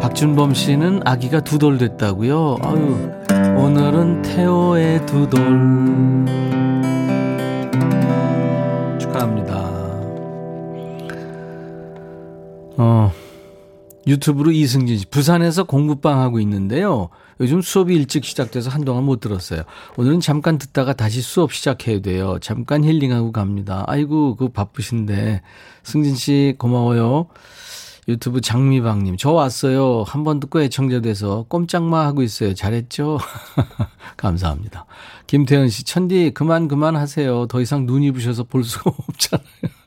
박준범 0.00 0.54
씨는 0.54 1.00
아기가 1.04 1.40
두 1.40 1.58
돌 1.58 1.78
됐다고요? 1.78 2.58
아유 2.62 3.10
오늘은 3.56 4.22
태호의 4.22 5.06
두 5.06 5.28
돌. 5.28 5.42
어, 12.82 13.12
유튜브로 14.08 14.50
이승진 14.50 14.98
씨. 14.98 15.06
부산에서 15.06 15.62
공부방 15.62 16.20
하고 16.20 16.40
있는데요. 16.40 17.10
요즘 17.40 17.62
수업이 17.62 17.94
일찍 17.94 18.24
시작돼서 18.24 18.70
한동안 18.70 19.04
못 19.04 19.20
들었어요. 19.20 19.62
오늘은 19.96 20.18
잠깐 20.18 20.58
듣다가 20.58 20.92
다시 20.92 21.22
수업 21.22 21.52
시작해야 21.52 22.00
돼요. 22.00 22.38
잠깐 22.40 22.82
힐링하고 22.82 23.30
갑니다. 23.30 23.84
아이고, 23.86 24.34
그 24.34 24.48
바쁘신데. 24.48 25.42
승진 25.84 26.16
씨, 26.16 26.54
고마워요. 26.58 27.28
유튜브 28.08 28.40
장미방님, 28.40 29.16
저 29.16 29.30
왔어요. 29.30 30.02
한 30.04 30.24
번 30.24 30.40
듣고 30.40 30.60
애청자 30.60 31.00
돼서 31.00 31.44
꼼짝마 31.48 32.04
하고 32.04 32.22
있어요. 32.24 32.52
잘했죠? 32.52 33.18
감사합니다. 34.18 34.86
김태현 35.28 35.68
씨, 35.68 35.84
천디, 35.84 36.32
그만, 36.34 36.66
그만 36.66 36.96
하세요. 36.96 37.46
더 37.46 37.60
이상 37.60 37.86
눈이 37.86 38.10
부셔서 38.10 38.42
볼 38.42 38.64
수가 38.64 38.90
없잖아요. 39.08 39.81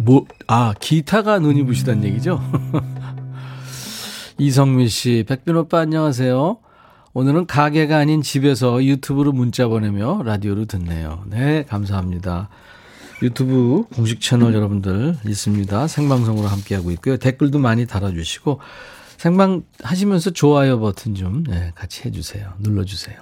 뭐, 0.00 0.26
아, 0.46 0.74
기타가 0.78 1.38
눈이 1.38 1.64
부시단 1.64 2.04
얘기죠? 2.04 2.40
이성미 4.38 4.88
씨, 4.88 5.24
백빈 5.26 5.56
오빠 5.56 5.80
안녕하세요. 5.80 6.58
오늘은 7.14 7.46
가게가 7.46 7.96
아닌 7.96 8.20
집에서 8.20 8.84
유튜브로 8.84 9.32
문자 9.32 9.68
보내며 9.68 10.22
라디오로 10.22 10.66
듣네요. 10.66 11.24
네, 11.28 11.64
감사합니다. 11.64 12.50
유튜브 13.22 13.84
공식 13.94 14.20
채널 14.20 14.52
여러분들 14.54 15.16
있습니다. 15.26 15.86
생방송으로 15.86 16.46
함께하고 16.46 16.90
있고요. 16.92 17.16
댓글도 17.16 17.58
많이 17.58 17.86
달아주시고 17.86 18.60
생방 19.16 19.62
하시면서 19.82 20.30
좋아요 20.30 20.78
버튼 20.78 21.14
좀 21.14 21.42
네, 21.44 21.72
같이 21.74 22.02
해주세요. 22.04 22.52
눌러주세요. 22.58 23.16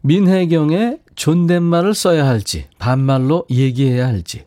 민혜경의 0.00 0.98
존댓말을 1.14 1.94
써야 1.94 2.26
할지 2.26 2.66
반말로 2.78 3.44
얘기해야 3.50 4.08
할지 4.08 4.46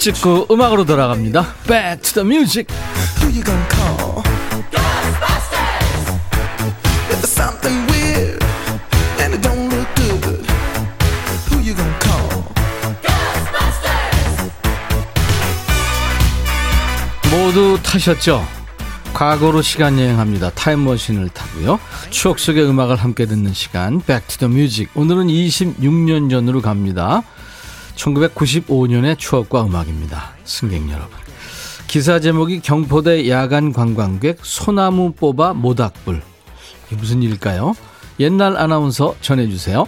찍고 0.00 0.46
음악으로 0.50 0.86
돌아갑니다. 0.86 1.54
Back 1.68 2.02
to 2.02 2.22
the 2.22 2.26
music. 2.26 2.74
모두 17.30 17.78
타셨죠? 17.82 18.46
과거로 19.12 19.60
시간 19.60 19.98
여행합니다. 19.98 20.50
타임머신을 20.50 21.28
타고요. 21.28 21.78
추억 22.08 22.38
속의 22.38 22.64
음악을 22.64 22.96
함께 22.96 23.26
듣는 23.26 23.52
시간 23.52 24.00
Back 24.00 24.38
to 24.38 24.48
the 24.48 24.50
Music. 24.50 24.90
오늘은 24.94 25.26
26년 25.26 26.30
전으로 26.30 26.62
갑니다. 26.62 27.22
1995년의 28.00 29.18
추억과 29.18 29.66
음악입니다. 29.66 30.32
승객 30.44 30.88
여러분. 30.88 31.18
기사 31.86 32.20
제목이 32.20 32.60
경포대 32.60 33.28
야간 33.28 33.72
관광객 33.72 34.38
소나무 34.42 35.12
뽑아 35.12 35.54
모닥불. 35.54 36.22
이게 36.86 36.96
무슨 36.96 37.22
일일까요? 37.22 37.74
옛날 38.20 38.56
아나운서 38.56 39.14
전해주세요. 39.20 39.86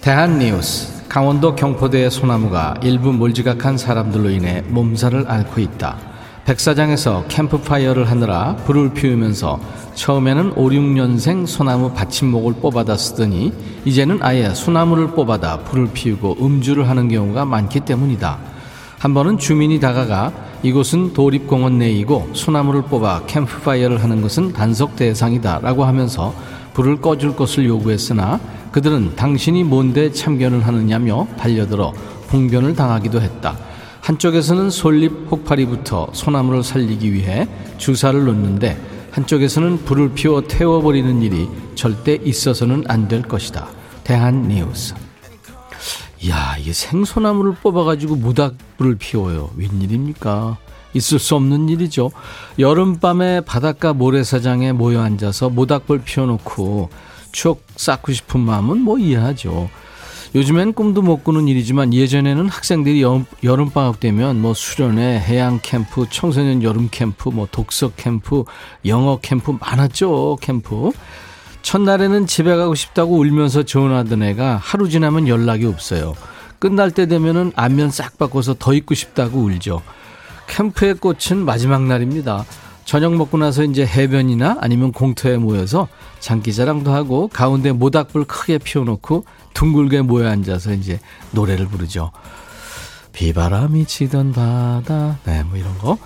대한뉴스. 0.00 1.02
강원도 1.08 1.54
경포대의 1.54 2.10
소나무가 2.10 2.74
일부 2.82 3.12
몰지각한 3.12 3.76
사람들로 3.76 4.30
인해 4.30 4.62
몸살을 4.62 5.30
앓고 5.30 5.60
있다. 5.60 6.11
백사장에서 6.44 7.24
캠프파이어를 7.28 8.10
하느라 8.10 8.56
불을 8.66 8.94
피우면서 8.94 9.60
처음에는 9.94 10.54
5, 10.56 10.70
6년생 10.70 11.46
소나무 11.46 11.92
받침목을 11.92 12.54
뽑아다 12.54 12.96
쓰더니 12.96 13.52
이제는 13.84 14.18
아예 14.22 14.50
소나무를 14.50 15.08
뽑아다 15.08 15.60
불을 15.60 15.90
피우고 15.92 16.38
음주를 16.40 16.88
하는 16.88 17.08
경우가 17.08 17.44
많기 17.44 17.80
때문이다. 17.80 18.38
한 18.98 19.14
번은 19.14 19.38
주민이 19.38 19.78
다가가 19.78 20.32
이곳은 20.64 21.12
도립공원 21.12 21.78
내이고 21.78 22.30
소나무를 22.32 22.82
뽑아 22.82 23.22
캠프파이어를 23.26 24.02
하는 24.02 24.20
것은 24.20 24.52
단속 24.52 24.96
대상이다 24.96 25.60
라고 25.60 25.84
하면서 25.84 26.34
불을 26.74 27.00
꺼줄 27.00 27.36
것을 27.36 27.66
요구했으나 27.66 28.40
그들은 28.72 29.14
당신이 29.14 29.64
뭔데 29.64 30.10
참견을 30.10 30.66
하느냐며 30.66 31.28
달려들어 31.38 31.92
봉변을 32.28 32.74
당하기도 32.74 33.20
했다. 33.20 33.56
한쪽에서는 34.02 34.68
솔잎 34.70 35.12
혹파리부터 35.30 36.08
소나무를 36.12 36.62
살리기 36.64 37.12
위해 37.12 37.48
주사를 37.78 38.22
놓는데 38.24 38.76
한쪽에서는 39.12 39.84
불을 39.84 40.12
피워 40.14 40.42
태워버리는 40.42 41.22
일이 41.22 41.48
절대 41.76 42.18
있어서는 42.22 42.84
안 42.88 43.06
될 43.08 43.22
것이다. 43.22 43.68
대한 44.04 44.48
뉴스. 44.48 44.94
이야, 46.20 46.56
이게 46.58 46.72
생소나무를 46.72 47.54
뽑아가지고 47.62 48.16
무닥불을 48.16 48.96
피워요. 48.96 49.50
웬일입니까? 49.56 50.56
있을 50.94 51.18
수 51.18 51.36
없는 51.36 51.68
일이죠. 51.68 52.10
여름밤에 52.58 53.42
바닷가 53.42 53.92
모래사장에 53.92 54.72
모여 54.72 55.00
앉아서 55.02 55.48
모닥불 55.48 56.02
피워놓고 56.04 56.90
추억 57.32 57.62
쌓고 57.76 58.12
싶은 58.12 58.40
마음은 58.40 58.80
뭐 58.80 58.98
이해하죠. 58.98 59.70
요즘엔 60.34 60.72
꿈도 60.72 61.02
못 61.02 61.24
꾸는 61.24 61.46
일이지만 61.46 61.92
예전에는 61.92 62.48
학생들이 62.48 63.02
여름, 63.02 63.70
방학 63.70 64.00
되면 64.00 64.40
뭐 64.40 64.54
수련회, 64.54 65.18
해양 65.20 65.60
캠프, 65.60 66.06
청소년 66.08 66.62
여름 66.62 66.88
캠프, 66.90 67.28
뭐 67.28 67.46
독서 67.50 67.90
캠프, 67.96 68.44
영어 68.86 69.18
캠프 69.20 69.56
많았죠, 69.60 70.38
캠프. 70.40 70.90
첫날에는 71.60 72.26
집에 72.26 72.56
가고 72.56 72.74
싶다고 72.74 73.18
울면서 73.18 73.64
전화하던 73.64 74.22
애가 74.22 74.56
하루 74.56 74.88
지나면 74.88 75.28
연락이 75.28 75.66
없어요. 75.66 76.14
끝날 76.58 76.90
때 76.92 77.06
되면은 77.06 77.52
안면 77.54 77.90
싹 77.90 78.16
바꿔서 78.16 78.54
더 78.58 78.72
있고 78.72 78.94
싶다고 78.94 79.38
울죠. 79.38 79.82
캠프의 80.46 80.94
꽃은 80.94 81.44
마지막 81.44 81.82
날입니다. 81.84 82.46
저녁 82.84 83.14
먹고 83.14 83.38
나서 83.38 83.62
이제 83.64 83.86
해변이나 83.86 84.58
아니면 84.60 84.92
공터에 84.92 85.36
모여서 85.36 85.88
장기자랑도 86.20 86.92
하고 86.92 87.28
가운데 87.28 87.72
모닥불 87.72 88.24
크게 88.24 88.58
피워놓고 88.58 89.24
둥글게 89.54 90.02
모여 90.02 90.28
앉아서 90.28 90.72
이제 90.74 91.00
노래를 91.30 91.66
부르죠. 91.68 92.10
비바람이 93.12 93.84
치던 93.86 94.32
바다, 94.32 95.18
네, 95.24 95.42
뭐 95.42 95.56
이런 95.58 95.76
거. 95.78 95.98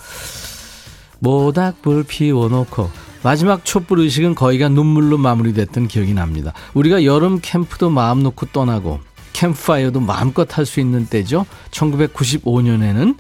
모닥불 1.21 2.05
피워놓고 2.05 2.91
마지막 3.23 3.65
촛불 3.65 4.01
의식은 4.01 4.35
거의가 4.35 4.69
눈물로 4.69 5.19
마무리됐던 5.19 5.89
기억이 5.89 6.15
납니다. 6.15 6.53
우리가 6.75 7.05
여름 7.05 7.41
캠프도 7.41 7.91
마음 7.91 8.23
놓고 8.23 8.47
떠나고 8.47 9.01
캠프파이어도 9.33 10.01
마음껏 10.01 10.57
할 10.57 10.67
수 10.67 10.81
있는 10.81 11.07
때죠. 11.07 11.47
1995년에는 11.71 13.17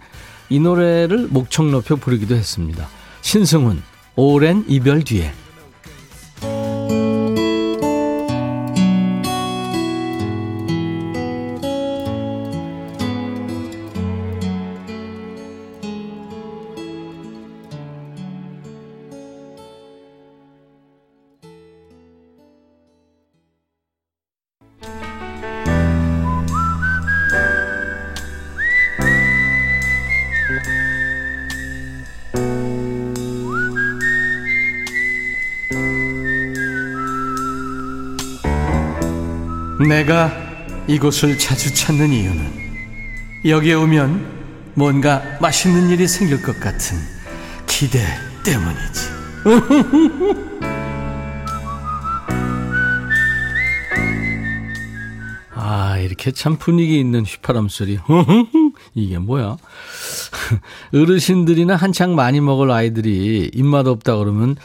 이 0.48 0.60
노래를 0.60 1.28
목청 1.30 1.70
높여 1.70 1.96
부르기도 1.96 2.34
했습니다. 2.36 2.88
신승훈, 3.26 3.82
오랜 4.14 4.64
이별 4.68 5.02
뒤에. 5.02 5.32
내가 39.96 40.30
이곳을 40.88 41.38
자주 41.38 41.72
찾는 41.72 42.12
이유는 42.12 42.52
여기에 43.46 43.72
오면 43.74 44.74
뭔가 44.74 45.22
맛있는 45.40 45.88
일이 45.88 46.06
생길 46.06 46.42
것 46.42 46.60
같은 46.60 46.98
기대 47.66 48.04
때문이지. 48.44 49.00
아, 55.54 55.96
이렇게 55.96 56.30
참 56.30 56.58
분위기 56.58 57.00
있는 57.00 57.24
휘파람 57.24 57.70
소리. 57.70 57.98
이게 58.94 59.16
뭐야? 59.18 59.56
어르신들이나 60.92 61.74
한창 61.74 62.14
많이 62.14 62.42
먹을 62.42 62.70
아이들이 62.70 63.50
입맛 63.54 63.86
없다 63.86 64.18
그러면 64.18 64.56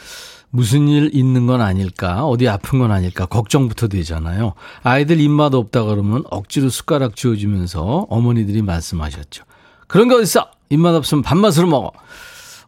무슨 0.52 0.88
일 0.90 1.10
있는 1.14 1.48
건 1.48 1.62
아닐까? 1.62 2.26
어디 2.26 2.48
아픈 2.48 2.80
건 2.80 2.92
아닐까? 2.92 3.26
걱정부터 3.26 3.88
되잖아요. 3.88 4.54
아이들 4.84 5.20
입맛 5.20 5.56
없다 5.56 5.84
그러면 5.84 6.24
억지로 6.30 6.70
숟가락 6.70 7.16
쥐어주면서 7.16 8.08
어머니들이 8.10 8.62
말씀하셨죠. 8.62 9.46
그런 9.88 10.10
게 10.10 10.16
어딨어? 10.16 10.48
입맛 10.70 10.94
없으면 10.94 11.24
밥맛으로 11.24 11.68
먹어. 11.68 11.92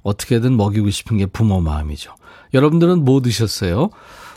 어떻게든 0.02 0.56
먹이고 0.58 0.90
싶은 0.90 1.18
게 1.18 1.26
부모 1.26 1.60
마음이죠. 1.62 2.16
여러분들은 2.54 3.04
뭐 3.04 3.22
드셨어요? 3.22 3.90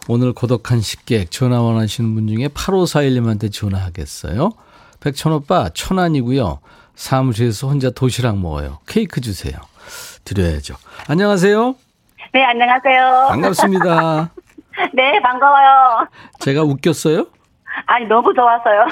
오늘 0.09 0.32
고독한 0.32 0.80
식객 0.80 1.30
전화 1.30 1.61
원하시는 1.61 2.14
분 2.14 2.28
중에 2.28 2.48
8541님한테 2.48 3.52
전화하겠어요. 3.52 4.52
백천오빠 5.00 5.70
천안이고요. 5.74 6.61
사무실에서 6.94 7.68
혼자 7.68 7.90
도시락 7.90 8.38
먹어요. 8.38 8.78
케이크 8.87 9.20
주세요. 9.20 9.54
드려야죠. 10.24 10.76
안녕하세요. 11.06 11.86
네, 12.37 12.44
안녕하세요. 12.44 13.29
반갑습니다. 13.31 14.31
네, 14.92 15.18
반가워요. 15.22 16.07
제가 16.40 16.64
웃겼어요? 16.64 17.29
아니, 17.87 18.05
너무 18.05 18.35
좋았어요. 18.35 18.85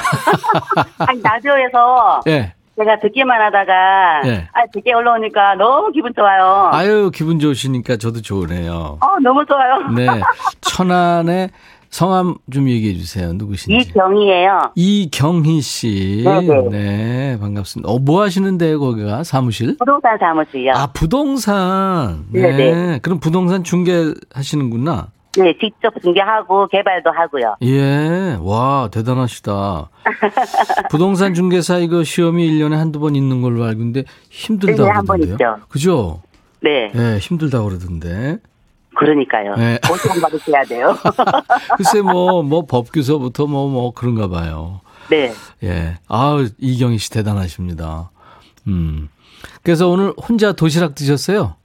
아니, 1.07 1.20
라디오에서 1.20 2.22
예. 2.26 2.54
제가 2.78 3.00
듣기만 3.00 3.38
하다가, 3.38 4.22
네. 4.22 4.48
아, 4.50 4.64
듣기 4.72 4.94
올라오니까 4.94 5.57
너무 5.57 5.92
기분 5.92 6.14
좋아요. 6.16 6.70
아유, 6.72 7.11
기분 7.14 7.38
좋으시니까 7.38 7.98
저도 7.98 8.22
좋으네요. 8.22 8.96
어, 9.02 9.18
너무 9.22 9.44
좋아요. 9.44 9.88
네. 9.90 10.07
천안의 10.62 11.50
성함 11.98 12.35
좀 12.50 12.68
얘기해 12.68 12.94
주세요. 12.94 13.33
누구신지. 13.33 13.88
이경이에요. 13.88 14.72
이경희 14.74 15.61
씨. 15.61 16.24
네네. 16.24 16.68
네, 16.70 17.38
반갑습니다. 17.38 17.88
어, 17.88 18.00
뭐 18.00 18.20
하시는데요, 18.22 18.80
거기가? 18.80 19.22
사무실? 19.22 19.76
부동산 19.78 20.18
사무실이요. 20.18 20.72
아, 20.74 20.88
부동산. 20.88 22.26
네. 22.33 22.40
네네. 22.40 22.98
그럼 22.98 23.20
부동산 23.20 23.62
중개 23.62 24.12
하시는구나. 24.33 25.12
네, 25.38 25.54
직접 25.61 25.94
중개하고 26.02 26.66
개발도 26.66 27.12
하고요. 27.12 27.54
예. 27.62 28.38
와, 28.40 28.88
대단하시다. 28.90 29.88
부동산 30.90 31.33
중개사 31.33 31.78
이거 31.78 32.02
시험이 32.02 32.50
1년에 32.50 32.72
한두 32.72 32.98
번 32.98 33.14
있는 33.14 33.40
걸로 33.40 33.62
알고 33.62 33.78
있는데 33.83 34.02
힘들다 34.30 34.83
네, 34.83 34.90
한번 34.90 35.20
그러던데요. 35.20 35.35
있죠. 35.59 35.66
그죠? 35.68 36.22
네, 36.61 36.90
예, 36.92 37.18
힘들다 37.18 37.62
그러던데. 37.62 38.38
그러니까요. 38.94 39.57
네. 39.57 39.78
보상 39.87 40.20
받으셔야 40.20 40.64
돼요. 40.64 40.96
글쎄 41.76 42.00
뭐, 42.00 42.42
뭐 42.42 42.64
법규서부터 42.66 43.46
뭐, 43.46 43.68
뭐 43.68 43.92
그런가 43.92 44.28
봐요. 44.28 44.80
네. 45.11 45.33
예. 45.62 45.94
아 46.09 46.44
이경희 46.59 46.98
씨 46.98 47.11
대단하십니다. 47.11 48.11
음. 48.66 49.09
그래서 49.62 49.88
오늘 49.88 50.12
혼자 50.16 50.52
도시락 50.52 50.94
드셨어요? 50.94 51.57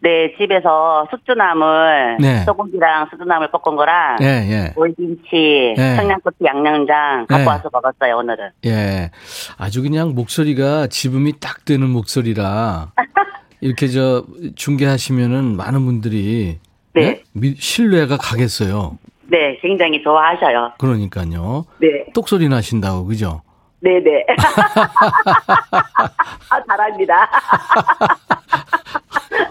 네, 0.00 0.34
집에서 0.38 1.06
숙주나물, 1.10 2.18
네. 2.20 2.44
소고기랑 2.44 3.08
숙주나물 3.10 3.50
볶은 3.50 3.76
거랑, 3.76 4.18
예, 4.20 4.26
예. 4.26 4.72
오이김치, 4.76 5.74
네. 5.76 5.96
청양고추 5.96 6.36
양념장 6.44 7.26
갖고 7.26 7.38
네. 7.38 7.46
와서 7.46 7.70
먹었어요, 7.72 8.18
오늘은. 8.18 8.50
예. 8.66 9.10
아주 9.56 9.82
그냥 9.82 10.14
목소리가 10.14 10.86
지음이 10.88 11.40
딱 11.40 11.64
되는 11.64 11.88
목소리라 11.88 12.92
이렇게 13.60 13.88
저 13.88 14.24
중계하시면은 14.54 15.56
많은 15.56 15.84
분들이 15.84 16.58
네. 16.94 17.02
예? 17.02 17.22
미- 17.32 17.54
신뢰가 17.58 18.16
가겠어요. 18.16 18.98
네, 19.28 19.58
굉장히 19.60 20.02
좋아하셔요. 20.02 20.72
그러니까요. 20.78 21.66
네. 21.80 22.06
똑소리 22.14 22.48
나신다고 22.48 23.04
그죠? 23.06 23.42
네 23.80 24.00
네. 24.02 24.24
아, 26.48 26.62
잘합니다. 26.66 27.28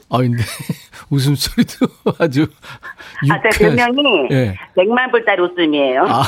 아 0.09 0.17
근데 0.17 0.41
웃음소리도 1.09 1.85
아주 2.19 2.47
아, 3.29 3.39
제 3.51 3.59
별명이 3.59 4.27
예. 4.31 4.55
100만 4.77 5.11
불짜리 5.11 5.41
웃음이에요. 5.41 6.03
아. 6.07 6.23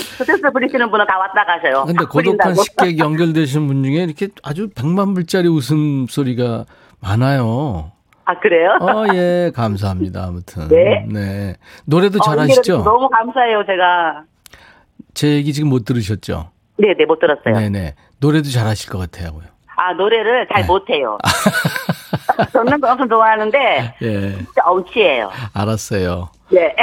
스트레스 0.00 0.50
부리시는 0.50 0.90
분은 0.90 1.06
다 1.06 1.18
왔다 1.18 1.44
가셔요. 1.44 1.84
근데 1.86 2.04
다 2.04 2.08
고독한. 2.08 2.54
식객 2.54 2.98
연결되신 3.00 3.66
분 3.66 3.82
중에 3.84 4.02
이렇게 4.04 4.28
아주 4.42 4.68
백만 4.74 5.14
불짜리 5.14 5.48
웃음소리가 5.48 6.64
많아요. 7.00 7.92
아, 8.24 8.38
그래요? 8.38 8.78
어, 8.80 9.06
예, 9.14 9.50
감사합니다. 9.54 10.24
아무튼. 10.24 10.68
네. 10.68 11.54
노래도 11.84 12.18
어, 12.18 12.22
잘하시죠? 12.22 12.82
너무 12.84 13.08
감사해요, 13.08 13.64
제가. 13.66 14.22
제 15.14 15.32
얘기 15.34 15.52
지금 15.52 15.68
못 15.70 15.84
들으셨죠? 15.84 16.50
네네, 16.76 17.04
못 17.06 17.18
들었어요. 17.18 17.54
네네. 17.54 17.94
노래도 18.20 18.48
잘하실 18.48 18.90
것 18.90 18.98
같아요. 18.98 19.40
아, 19.76 19.92
노래를 19.94 20.46
잘 20.52 20.62
네. 20.62 20.66
못해요. 20.68 21.18
거 22.80 22.90
엄청 22.92 23.08
좋아하는데, 23.08 23.94
예, 24.02 24.20
진짜 24.36 24.62
엉치예요. 24.64 25.30
알았어요. 25.52 26.28
네. 26.50 26.74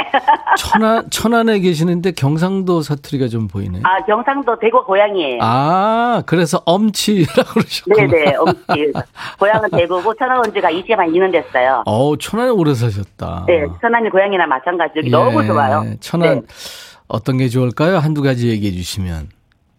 천안, 0.56 1.08
천안에 1.10 1.58
계시는데 1.60 2.12
경상도 2.12 2.80
사투리가 2.80 3.28
좀 3.28 3.48
보이네. 3.48 3.80
아, 3.84 3.98
경상도 4.06 4.58
대구 4.58 4.82
고향이에요. 4.84 5.38
아, 5.42 6.22
그래서 6.26 6.62
엄치라고 6.64 7.50
그러셨구나. 7.60 8.06
네네, 8.06 8.34
엉치. 8.36 8.92
고향은 9.38 9.70
대구고, 9.70 10.14
천안 10.14 10.38
온 10.38 10.44
지가 10.54 10.70
20한 10.70 11.12
2년 11.14 11.32
됐어요. 11.32 11.82
어우, 11.84 12.16
천안에 12.16 12.48
오래 12.50 12.72
사셨다. 12.74 13.44
네, 13.46 13.66
천안이 13.82 14.08
고향이나 14.10 14.46
마찬가지. 14.46 14.94
여기 14.98 15.08
예, 15.08 15.10
너무 15.10 15.44
좋아요. 15.46 15.84
천안 16.00 16.40
네. 16.40 16.46
어떤 17.08 17.36
게 17.36 17.48
좋을까요? 17.48 17.98
한두 17.98 18.22
가지 18.22 18.48
얘기해 18.48 18.72
주시면. 18.72 19.28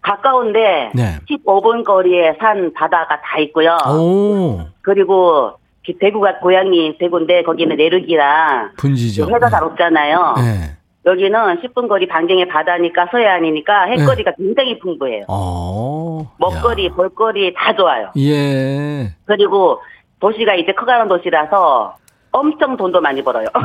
가까운데 0.02 0.92
네. 0.96 1.18
15분 1.30 1.84
거리에 1.84 2.36
산 2.40 2.74
바다가 2.74 3.20
다 3.22 3.38
있고요. 3.40 3.78
오, 3.88 4.62
그리고 4.82 5.52
기- 5.52 5.60
대구가 5.98 6.40
고향이 6.40 6.98
대구인데 6.98 7.44
거기는 7.44 7.76
내륙이라 7.76 8.72
분지죠. 8.78 9.28
해가 9.34 9.50
잘 9.50 9.64
없잖아요. 9.64 10.36
네. 10.38 10.76
여기는 11.06 11.32
10분 11.62 11.88
거리 11.88 12.08
반경의 12.08 12.48
바다니까 12.50 13.08
서해안이니까 13.12 13.84
해거리가 13.86 14.34
굉장히 14.38 14.78
풍부해요. 14.80 15.26
어. 15.28 16.30
먹거리, 16.38 16.88
야. 16.88 16.90
볼거리 16.94 17.54
다 17.56 17.74
좋아요. 17.76 18.12
예. 18.18 19.12
그리고 19.26 19.82
도시가 20.20 20.56
이제 20.56 20.74
커가는 20.74 21.08
도시라서 21.08 21.96
엄청 22.32 22.78
돈도 22.78 23.02
많이 23.02 23.24
벌어요. 23.24 23.48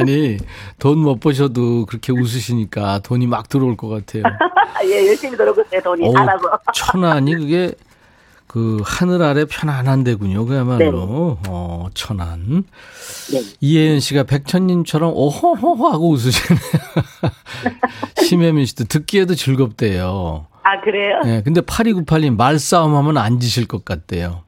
아니, 0.00 0.36
돈 0.78 0.98
못 0.98 1.20
버셔도 1.20 1.86
그렇게 1.86 2.12
웃으시니까 2.12 3.00
돈이 3.00 3.26
막 3.26 3.48
들어올 3.48 3.76
것 3.76 3.88
같아요. 3.88 4.22
예, 4.84 5.08
열심히 5.08 5.36
들어오고 5.36 5.62
있어요, 5.62 5.80
돈이 5.82 6.06
어우, 6.06 6.14
잘하고. 6.14 6.48
천안이 6.74 7.34
그게 7.36 7.72
그 8.46 8.80
하늘 8.84 9.22
아래 9.22 9.44
편안한 9.44 10.02
데군요. 10.02 10.44
그야말로. 10.44 11.38
어, 11.48 11.86
천안. 11.94 12.64
네. 13.32 13.40
이혜연 13.60 14.00
씨가 14.00 14.24
백천님처럼 14.24 15.12
오호호호 15.14 15.86
하고 15.88 16.10
웃으시네요. 16.10 16.58
심혜민 18.24 18.66
씨도 18.66 18.84
듣기에도 18.84 19.34
즐겁대요. 19.36 20.46
아, 20.64 20.80
그래요? 20.80 21.20
예, 21.26 21.42
근데 21.44 21.60
8298님 21.60 22.36
말싸움 22.36 22.94
하면 22.96 23.16
안 23.18 23.38
지실 23.38 23.68
것 23.68 23.84
같대요. 23.84 24.42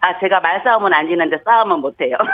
아, 0.00 0.18
제가 0.20 0.40
말싸움은 0.40 0.92
안 0.94 1.06
지는데 1.08 1.36
싸움은 1.44 1.80
못해요. 1.80 2.16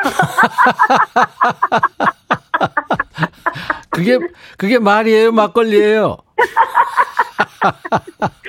그게, 3.91 4.19
그게 4.57 4.79
말이에요? 4.79 5.33
막걸리예요 5.33 6.17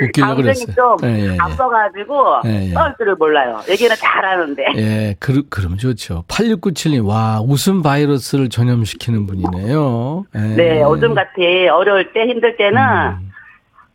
웃기려고 0.00 0.42
그랬어요. 0.42 0.74
좀 0.74 0.96
예, 1.04 1.20
예, 1.20 1.32
예. 1.32 1.36
앞서가지고 1.38 2.40
예, 2.46 2.68
예. 2.68 2.72
싸울 2.72 2.94
줄을 2.98 3.14
몰라요. 3.16 3.60
얘기는 3.68 3.94
잘하는데. 3.96 4.64
예, 4.76 5.16
그, 5.18 5.48
그럼 5.48 5.78
좋죠. 5.78 6.24
8697님, 6.28 7.06
와, 7.06 7.40
웃음 7.42 7.82
바이러스를 7.82 8.50
전염시키는 8.50 9.26
분이네요. 9.26 10.24
예. 10.34 10.38
네, 10.38 10.82
요즘 10.82 11.14
같이 11.14 11.68
어려울 11.68 12.12
때 12.12 12.26
힘들 12.26 12.56
때는 12.56 12.78
음. 12.78 13.30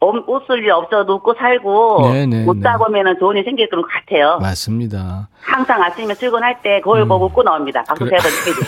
웃을 0.02 0.64
일 0.64 0.72
없어도 0.72 1.14
웃고 1.16 1.36
살고 1.36 2.12
네, 2.12 2.26
네, 2.26 2.44
웃다 2.48 2.72
네. 2.72 2.78
보면은 2.78 3.20
좋은 3.20 3.38
일 3.38 3.44
생길 3.44 3.70
것 3.70 3.82
같아요. 3.88 4.40
맞습니다. 4.42 5.30
항상 5.42 5.82
아침에 5.84 6.16
출근할 6.16 6.60
때 6.64 6.82
거울 6.82 7.08
보고 7.08 7.26
웃고 7.26 7.44
나옵니다. 7.44 7.84
음. 7.92 7.96
그래. 7.96 8.18
치고. 8.20 8.62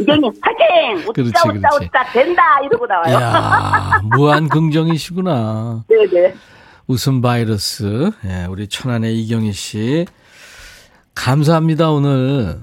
이경님 0.02 0.32
파이팅! 0.40 0.96
웃자 1.08 1.12
그렇지, 1.12 1.30
웃자 1.30 1.68
그렇지. 1.68 1.84
웃자 1.86 2.04
된다 2.12 2.42
이러고 2.64 2.86
나와요. 2.86 3.08
이야, 3.18 4.00
무한 4.16 4.48
긍정이시구나. 4.48 5.84
네네. 5.88 6.34
웃음 6.88 7.20
바이러스. 7.22 8.10
예, 8.26 8.46
우리 8.50 8.66
천안의 8.68 9.14
이경희 9.20 9.52
씨. 9.52 10.06
감사합니다, 11.14 11.90
오늘. 11.90 12.56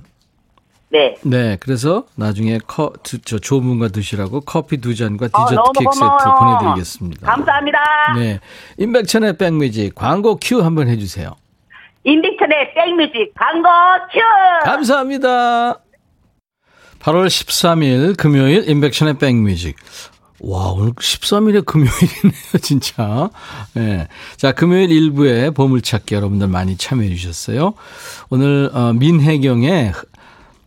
네. 0.91 1.15
네, 1.21 1.58
그래서 1.60 2.06
나중에 2.15 2.58
커, 2.65 2.91
두- 3.04 3.19
저 3.21 3.38
좋은 3.38 3.62
분과 3.62 3.89
드시라고 3.89 4.41
커피 4.41 4.78
두 4.78 4.95
잔과 4.95 5.28
어, 5.32 5.45
디저트 5.49 5.54
너무 5.56 5.71
케이크 5.78 5.91
세트 5.93 5.99
고마워요. 6.06 6.58
보내드리겠습니다. 6.60 7.28
감사합니다. 7.28 7.78
네. 8.17 8.39
임백천의 8.80 9.38
백뮤직 9.38 9.93
광고 9.93 10.38
큐 10.41 10.62
한번 10.63 10.88
해주세요. 10.88 11.36
임백천의 12.06 12.73
백뮤직 12.73 13.34
광고 13.36 13.69
큐! 14.12 14.19
감사합니다. 14.65 15.80
8월 16.99 17.28
13일 17.28 18.17
금요일 18.17 18.67
인백션의 18.69 19.19
백뮤직. 19.19 19.75
와, 20.41 20.71
오늘 20.71 20.93
13일에 20.93 21.65
금요일이네요, 21.65 22.32
진짜. 22.63 23.30
예. 23.75 23.80
네. 23.80 24.08
자, 24.38 24.54
금요일 24.54 24.89
일부에 24.89 25.49
보물찾기 25.49 26.15
여러분들 26.15 26.47
많이 26.47 26.78
참여해 26.78 27.10
주셨어요. 27.13 27.73
오늘, 28.30 28.69
어, 28.73 28.93
민혜경의 28.93 29.91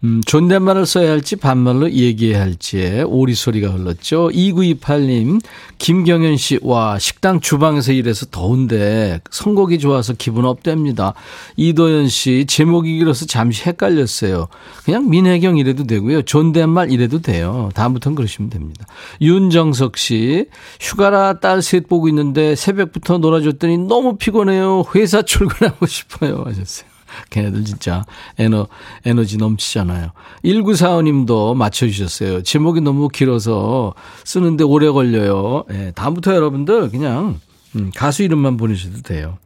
음, 0.04 0.20
존댓말을 0.26 0.84
써야 0.84 1.12
할지 1.12 1.36
반말로 1.36 1.88
얘기해야 1.92 2.40
할지에 2.40 3.02
오리 3.02 3.36
소리가 3.36 3.68
흘렀죠. 3.68 4.30
2928님, 4.30 5.40
김경현 5.78 6.36
씨, 6.36 6.58
와, 6.62 6.98
식당 6.98 7.38
주방에서 7.38 7.92
일해서 7.92 8.26
더운데 8.26 9.20
선곡이 9.30 9.78
좋아서 9.78 10.12
기분 10.12 10.44
업됩니다. 10.44 11.14
이도현 11.56 12.08
씨, 12.08 12.46
제목이 12.48 12.98
길어서 12.98 13.26
잠시 13.26 13.62
헷갈렸어요. 13.64 14.48
그냥 14.84 15.08
민혜경 15.08 15.56
이래도 15.58 15.84
되고요. 15.84 16.22
존댓말 16.22 16.90
이래도 16.90 17.22
돼요. 17.22 17.70
다음부터는 17.74 18.16
그러시면 18.16 18.50
됩니다. 18.50 18.86
윤정석 19.20 19.96
씨, 19.98 20.46
휴가라 20.80 21.38
딸 21.38 21.62
셋 21.62 21.86
보고 21.86 22.08
있는데 22.08 22.56
새벽부터 22.56 23.18
놀아줬더니 23.18 23.78
너무 23.78 24.16
피곤해요. 24.16 24.84
회사 24.96 25.22
출근하고 25.22 25.86
싶어요. 25.86 26.42
하셨어요. 26.44 26.91
걔네들 27.30 27.64
진짜 27.64 28.04
에너, 28.38 28.66
에너지 29.04 29.38
넘치잖아요. 29.38 30.10
1945님도 30.44 31.54
맞춰주셨어요. 31.54 32.42
제목이 32.42 32.80
너무 32.80 33.08
길어서 33.08 33.94
쓰는데 34.24 34.64
오래 34.64 34.90
걸려요. 34.90 35.64
예, 35.70 35.92
다음부터 35.94 36.34
여러분들 36.34 36.90
그냥 36.90 37.40
음, 37.76 37.90
가수 37.94 38.22
이름만 38.22 38.56
보내셔도 38.56 39.02
돼요. 39.02 39.38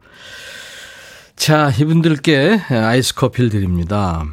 자, 1.35 1.71
이분들께 1.79 2.61
아이스 2.69 3.13
커피를 3.13 3.49
드립니다. 3.49 4.25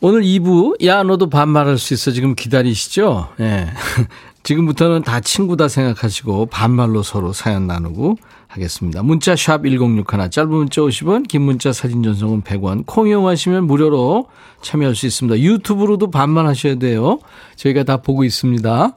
오늘 0.00 0.22
2부, 0.22 0.84
야, 0.84 1.02
너도 1.02 1.28
반말할 1.28 1.76
수 1.76 1.92
있어. 1.92 2.12
지금 2.12 2.36
기다리시죠? 2.36 3.30
예. 3.40 3.68
지금부터는 4.44 5.02
다 5.02 5.20
친구다 5.20 5.66
생각하시고 5.66 6.46
반말로 6.46 7.02
서로 7.02 7.32
사연 7.32 7.66
나누고 7.66 8.16
하겠습니다. 8.48 9.02
문자 9.02 9.36
샵 9.36 9.62
1061, 9.64 10.30
짧은 10.30 10.50
문자 10.50 10.80
50원, 10.80 11.28
긴 11.28 11.42
문자 11.42 11.72
사진 11.72 12.02
전송은 12.02 12.42
100원, 12.42 12.84
콩 12.86 13.06
이용하시면 13.08 13.66
무료로 13.66 14.26
참여할 14.62 14.94
수 14.94 15.06
있습니다. 15.06 15.38
유튜브로도 15.40 16.10
반말하셔야 16.10 16.76
돼요. 16.76 17.20
저희가 17.56 17.84
다 17.84 17.98
보고 17.98 18.24
있습니다. 18.24 18.96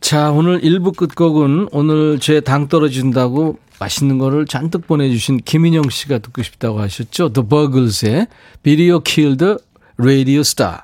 자, 0.00 0.30
오늘 0.30 0.60
1부 0.60 0.96
끝곡은 0.96 1.68
오늘 1.72 2.18
제 2.20 2.40
당 2.40 2.68
떨어진다고 2.68 3.58
맛있는 3.80 4.18
거를 4.18 4.44
잔뜩 4.46 4.86
보내주신 4.86 5.38
김인영 5.38 5.88
씨가 5.90 6.18
듣고 6.18 6.42
싶다고 6.42 6.80
하셨죠. 6.80 7.32
The 7.32 7.48
Bugles의 7.48 8.26
Video 8.62 9.00
Killed 9.02 9.56
Radio 9.98 10.40
Star. 10.40 10.78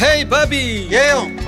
헤이 0.00 0.28
바비 0.28 0.88
예영 0.92 1.47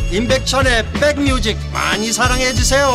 임백천의 0.11 0.91
백뮤직 0.91 1.57
많이 1.71 2.11
사랑해 2.11 2.53
주세요. 2.53 2.89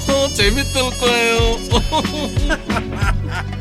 재밌을 0.34 0.80
거예요. 0.98 1.58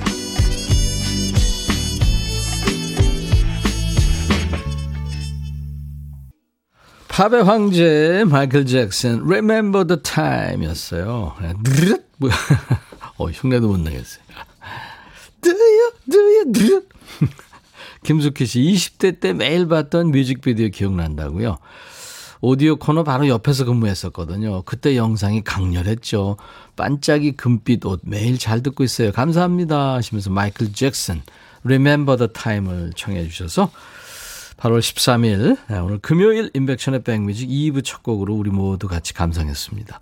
팝의 7.10 7.44
황제 7.44 8.24
마이클 8.26 8.66
잭슨 8.66 9.22
Remember 9.26 9.86
the 9.86 10.02
Time이었어요. 10.02 11.36
느릿 11.62 12.02
뭐야? 12.18 12.34
어 13.20 13.30
흉내도 13.30 13.68
못 13.68 13.80
내겠어요. 13.82 14.24
드여 15.42 15.92
드여 16.10 16.52
드여. 16.54 16.82
김숙희 18.04 18.46
씨 18.46 18.62
20대 18.62 19.20
때 19.20 19.34
매일 19.34 19.68
봤던 19.68 20.12
뮤직비디오 20.12 20.70
기억난다고요. 20.70 21.58
오디오 22.46 22.76
코너 22.76 23.06
바로 23.06 23.30
옆에서 23.30 23.64
근무했었거든요. 23.64 24.64
그때 24.64 24.98
영상이 24.98 25.46
강렬했죠. 25.46 26.36
반짝이 26.76 27.38
금빛 27.38 27.86
옷 27.86 28.02
매일 28.04 28.38
잘 28.38 28.62
듣고 28.62 28.84
있어요. 28.84 29.14
감사합니다 29.14 29.94
하시면서 29.94 30.30
마이클 30.30 30.74
잭슨 30.74 31.22
Remember 31.64 32.18
the 32.18 32.28
Time을 32.34 32.92
청해 32.98 33.30
주셔서 33.30 33.72
8월 34.58 34.80
13일 34.80 35.58
오늘 35.86 36.00
금요일 36.00 36.52
인백션의 36.54 37.04
백뮤직 37.04 37.48
2부 37.48 37.82
첫 37.82 38.04
곡으로 38.04 38.34
우리 38.34 38.52
모두 38.52 38.90
같이 38.90 39.14
감상했습니다. 39.14 40.02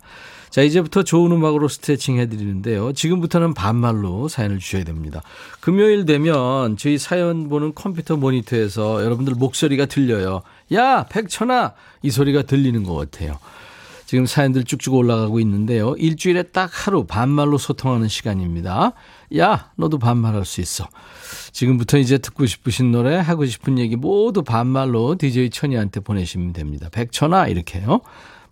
자, 0.52 0.60
이제부터 0.60 1.02
좋은 1.02 1.32
음악으로 1.32 1.66
스트레칭 1.66 2.18
해드리는데요. 2.18 2.92
지금부터는 2.92 3.54
반말로 3.54 4.28
사연을 4.28 4.58
주셔야 4.58 4.84
됩니다. 4.84 5.22
금요일 5.60 6.04
되면 6.04 6.76
저희 6.76 6.98
사연 6.98 7.48
보는 7.48 7.74
컴퓨터 7.74 8.18
모니터에서 8.18 9.02
여러분들 9.02 9.34
목소리가 9.34 9.86
들려요. 9.86 10.42
야, 10.74 11.04
백천아! 11.04 11.72
이 12.02 12.10
소리가 12.10 12.42
들리는 12.42 12.82
것 12.82 12.94
같아요. 12.94 13.38
지금 14.04 14.26
사연들 14.26 14.64
쭉쭉 14.64 14.92
올라가고 14.92 15.40
있는데요. 15.40 15.94
일주일에 15.96 16.42
딱 16.42 16.70
하루 16.70 17.06
반말로 17.06 17.56
소통하는 17.56 18.08
시간입니다. 18.08 18.92
야, 19.38 19.70
너도 19.76 19.98
반말할 19.98 20.44
수 20.44 20.60
있어. 20.60 20.86
지금부터 21.52 21.96
이제 21.96 22.18
듣고 22.18 22.44
싶으신 22.44 22.92
노래, 22.92 23.16
하고 23.16 23.46
싶은 23.46 23.78
얘기 23.78 23.96
모두 23.96 24.42
반말로 24.42 25.16
DJ 25.16 25.48
천이한테 25.48 26.00
보내시면 26.00 26.52
됩니다. 26.52 26.90
백천아, 26.92 27.48
이렇게요. 27.48 28.02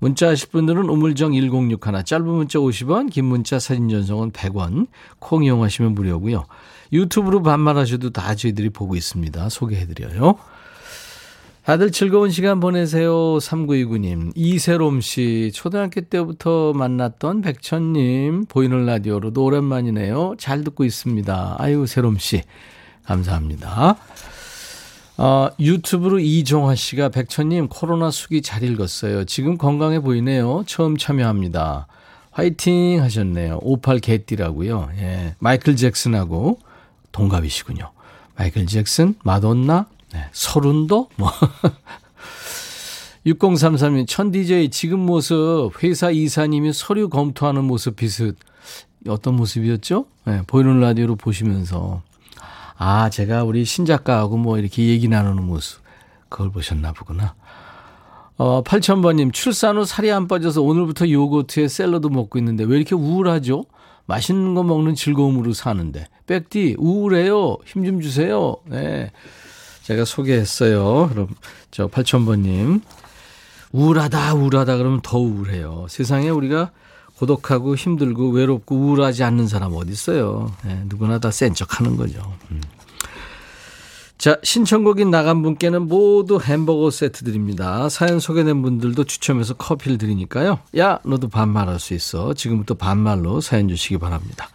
문자 0.01 0.29
하실 0.29 0.49
분들은 0.49 0.89
우물정 0.89 1.33
1061, 1.35 2.05
짧은 2.05 2.27
문자 2.27 2.59
50원, 2.59 3.11
긴 3.11 3.27
문자 3.27 3.59
사진 3.59 3.89
전송은 3.89 4.33
100원, 4.33 4.89
콩 5.19 5.45
이용하시면 5.45 5.95
무료고요. 5.95 6.47
유튜브로 6.93 7.43
반말하셔도 7.43 8.11
다 8.11 8.35
저희들이 8.35 8.71
보고 8.71 8.97
있습니다. 8.97 9.49
소개해드려요. 9.49 10.37
다들 11.65 11.93
즐거운 11.93 12.31
시간 12.31 12.59
보내세요. 12.59 13.13
3929님. 13.37 14.33
이세롬 14.35 15.03
씨. 15.03 15.53
초등학교 15.55 16.01
때부터 16.01 16.73
만났던 16.73 17.43
백천님. 17.43 18.47
보이는 18.47 18.87
라디오로도 18.87 19.45
오랜만이네요. 19.45 20.37
잘 20.39 20.65
듣고 20.65 20.85
있습니다. 20.85 21.57
아유, 21.59 21.87
세롬 21.87 22.17
씨. 22.19 22.43
감사합니다. 23.05 23.99
어, 25.23 25.51
유튜브로 25.61 26.19
이종화 26.19 26.75
씨가 26.75 27.11
백천님 27.11 27.69
코로나 27.69 28.11
수기 28.11 28.41
잘 28.41 28.63
읽었어요. 28.63 29.27
지금 29.27 29.59
건강해 29.59 30.01
보이네요. 30.01 30.65
처음 30.67 30.97
참여합니다. 30.97 31.89
화이팅 32.31 33.03
하셨네요. 33.03 33.59
58 33.61 33.99
개띠라고요. 33.99 34.89
예. 34.97 35.35
마이클 35.39 35.77
잭슨하고 35.77 36.59
동갑이시군요. 37.13 37.91
마이클 38.35 38.65
잭슨, 38.65 39.15
마돈나, 39.23 39.89
네. 40.15 40.25
서른도? 40.33 41.11
뭐. 41.17 41.31
6033님, 43.27 44.07
천 44.09 44.31
DJ 44.31 44.71
지금 44.71 45.01
모습, 45.01 45.73
회사 45.83 46.11
이사님이 46.11 46.73
서류 46.73 47.11
검토하는 47.11 47.65
모습 47.65 47.97
비슷. 47.97 48.37
어떤 49.07 49.37
모습이었죠? 49.37 50.07
네, 50.25 50.41
보이는 50.47 50.81
라디오로 50.81 51.17
보시면서. 51.17 52.01
아, 52.83 53.11
제가 53.11 53.45
우리 53.45 53.67
신작가하고 53.67 54.39
뭐 54.39 54.57
이렇게 54.57 54.87
얘기 54.87 55.07
나누는 55.07 55.45
모습. 55.45 55.83
그걸 56.31 56.51
보셨나 56.51 56.93
보구나. 56.93 57.35
어, 58.39 58.63
8000번님, 58.65 59.35
출산 59.35 59.77
후 59.77 59.85
살이 59.85 60.11
안 60.11 60.27
빠져서 60.27 60.63
오늘부터 60.63 61.11
요거트에 61.11 61.69
샐러드 61.69 62.07
먹고 62.07 62.39
있는데 62.39 62.65
왜 62.65 62.79
이렇게 62.79 62.95
우울하죠? 62.95 63.67
맛있는 64.07 64.55
거 64.55 64.63
먹는 64.63 64.95
즐거움으로 64.95 65.53
사는데. 65.53 66.07
백디, 66.27 66.77
우울해요. 66.79 67.59
힘 67.67 67.85
좀 67.85 68.01
주세요. 68.01 68.57
네. 68.65 69.11
제가 69.83 70.07
소개했어요. 70.07 71.11
그럼 71.11 71.29
저 71.71 71.87
8000번님. 71.89 72.81
우울하다, 73.73 74.35
우울하다 74.37 74.79
그러면 74.79 75.01
더 75.03 75.19
우울해요. 75.19 75.85
세상에 75.91 76.31
우리가 76.31 76.71
고독하고 77.21 77.77
힘들고 77.77 78.31
외롭고 78.31 78.75
우울하지 78.77 79.23
않는 79.25 79.47
사람 79.47 79.75
어디 79.75 79.93
있어요. 79.93 80.51
네, 80.65 80.83
누구나 80.87 81.19
다 81.19 81.29
센 81.31 81.53
척 81.55 81.79
하는 81.79 81.97
거죠. 81.97 82.21
음. 82.51 82.63
자, 84.17 84.39
신청곡이 84.43 85.05
나간 85.07 85.43
분께는 85.43 85.87
모두 85.89 86.39
햄버거 86.43 86.91
세트 86.91 87.25
드립니다. 87.25 87.89
사연 87.91 88.21
소개된 88.21 88.63
분들도 88.63 89.05
추첨해서 89.05 89.55
커피를 89.55 89.99
드리니까요. 89.99 90.61
야, 90.79 90.99
너도 91.05 91.29
반말할 91.29 91.79
수 91.79 91.95
있어. 91.95 92.33
지금부터 92.35 92.75
반말로 92.75 93.41
사연 93.41 93.69
주시기 93.69 93.99
바랍니다. 93.99 94.49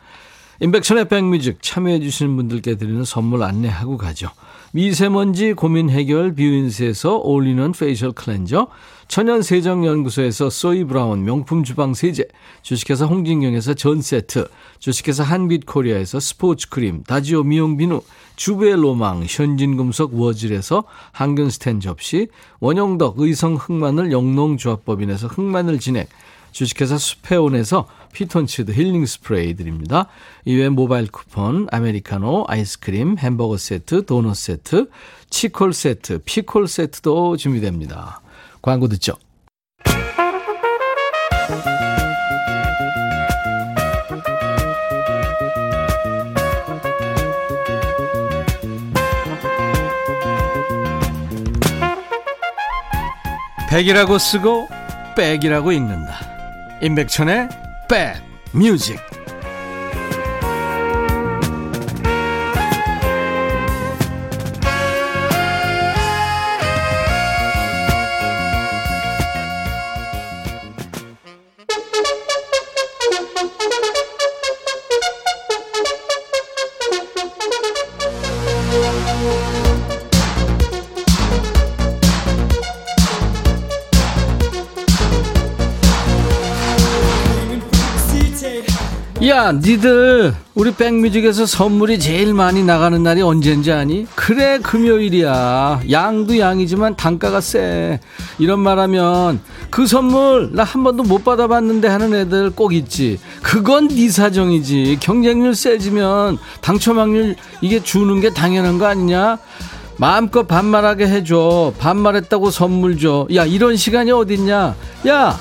임백천의 0.59 1.07
백뮤직 1.07 1.61
참여해 1.61 1.99
주시는 1.99 2.35
분들께 2.35 2.75
드리는 2.77 3.03
선물 3.05 3.43
안내하고 3.43 3.97
가죠. 3.97 4.29
미세먼지 4.71 5.53
고민 5.53 5.89
해결 5.89 6.33
뷰인스에서 6.35 7.17
올리는 7.17 7.71
facial 7.71 8.11
cleanser, 8.11 8.67
천연세정연구소에서 9.07 10.49
소이 10.49 10.83
브라운 10.83 11.23
명품 11.23 11.63
주방 11.63 11.93
세제, 11.93 12.25
주식회사 12.63 13.05
홍진경에서 13.05 13.75
전 13.75 14.01
세트, 14.01 14.47
주식회사 14.79 15.23
한빛코리아에서 15.23 16.19
스포츠 16.19 16.69
크림, 16.69 17.03
다지오 17.03 17.43
미용 17.43 17.77
비누, 17.77 18.01
주부의 18.35 18.75
로망 18.75 19.23
현진금속 19.27 20.19
워즐에서 20.19 20.83
항균 21.11 21.49
스텐 21.49 21.79
접시, 21.79 22.27
원형덕 22.59 23.19
의성 23.19 23.55
흑마늘 23.55 24.11
영농조합법인에서 24.11 25.27
흑마늘 25.27 25.79
진액, 25.79 26.09
주식회사 26.51 26.97
수페온에서 26.97 27.87
피톤치드 28.13 28.71
힐링 28.71 29.05
스프레이 29.05 29.55
드립니다. 29.55 30.07
이외에 30.45 30.69
모바일 30.69 31.11
쿠폰, 31.11 31.67
아메리카노, 31.69 32.45
아이스크림, 32.47 33.17
햄버거 33.17 33.57
세트, 33.57 34.05
도넛 34.05 34.35
세트, 34.35 34.89
치콜 35.29 35.73
세트, 35.73 36.19
피콜 36.23 36.67
세트도 36.67 37.35
준비됩니다. 37.35 38.21
광고 38.65 38.87
듣죠. 38.87 39.13
백이라고 53.69 54.17
쓰고 54.17 54.67
백이라고 55.15 55.71
읽는다. 55.71 56.15
임백천의 56.81 57.49
백 57.87 58.15
뮤직. 58.51 58.99
니들 89.63 90.33
우리 90.55 90.73
백뮤직에서 90.73 91.45
선물이 91.45 91.99
제일 91.99 92.33
많이 92.33 92.63
나가는 92.63 93.01
날이 93.01 93.21
언제인지 93.21 93.71
아니? 93.71 94.05
그래 94.15 94.59
금요일이야. 94.59 95.81
양도 95.91 96.37
양이지만 96.37 96.95
단가가 96.95 97.41
세. 97.41 97.99
이런 98.39 98.59
말하면 98.59 99.39
그 99.69 99.85
선물 99.87 100.51
나 100.53 100.63
한 100.63 100.83
번도 100.83 101.03
못 101.03 101.23
받아봤는데 101.23 101.87
하는 101.87 102.13
애들 102.13 102.51
꼭 102.51 102.73
있지. 102.73 103.19
그건 103.41 103.87
네 103.87 104.09
사정이지. 104.09 104.97
경쟁률 104.99 105.55
세지면 105.55 106.37
당첨 106.61 106.99
확률 106.99 107.35
이게 107.61 107.81
주는 107.81 108.19
게 108.19 108.33
당연한 108.33 108.77
거 108.77 108.85
아니냐? 108.87 109.37
마음껏 109.97 110.47
반말하게 110.47 111.07
해줘. 111.07 111.73
반말했다고 111.79 112.51
선물 112.51 112.97
줘. 112.97 113.27
야 113.35 113.45
이런 113.45 113.75
시간이 113.77 114.11
어딨냐? 114.11 114.75
야 115.07 115.39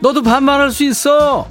너도 0.00 0.22
반말할 0.22 0.70
수 0.70 0.84
있어. 0.84 1.46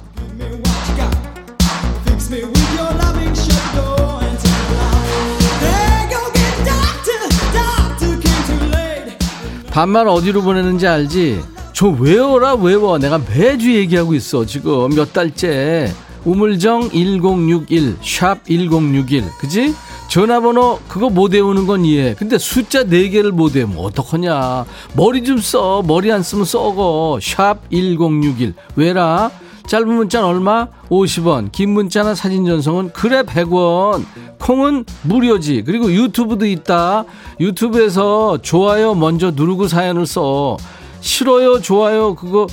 반말 9.74 10.06
어디로 10.06 10.42
보내는지 10.42 10.86
알지? 10.86 11.40
저 11.72 11.88
외워라 11.88 12.54
외워. 12.54 12.96
내가 12.98 13.18
매주 13.18 13.74
얘기하고 13.74 14.14
있어 14.14 14.46
지금. 14.46 14.90
몇 14.90 15.12
달째. 15.12 15.92
우물정 16.24 16.90
1061 16.90 17.96
샵 18.00 18.44
1061 18.46 19.24
그지? 19.40 19.74
전화번호 20.08 20.78
그거 20.86 21.10
못 21.10 21.34
외우는 21.34 21.66
건 21.66 21.84
이해. 21.84 22.14
근데 22.16 22.38
숫자 22.38 22.84
4개를 22.84 23.32
못 23.32 23.56
외우면 23.56 23.78
어떡하냐? 23.78 24.64
머리 24.94 25.24
좀 25.24 25.38
써. 25.38 25.82
머리 25.84 26.12
안 26.12 26.22
쓰면 26.22 26.44
썩어. 26.44 27.18
샵 27.20 27.68
1061 27.70 28.54
왜라? 28.76 29.32
짧은 29.66 29.88
문자는 29.88 30.28
얼마? 30.28 30.68
50원. 30.90 31.50
긴 31.50 31.70
문자나 31.70 32.14
사진 32.14 32.44
전송은 32.44 32.92
그래 32.92 33.22
100원. 33.22 34.04
콩은 34.38 34.84
무료지. 35.02 35.62
그리고 35.64 35.90
유튜브도 35.90 36.46
있다. 36.46 37.04
유튜브에서 37.40 38.38
좋아요 38.42 38.94
먼저 38.94 39.30
누르고 39.30 39.68
사연을 39.68 40.06
써. 40.06 40.56
싫어요 41.00 41.60
좋아요 41.60 42.14
그거 42.14 42.46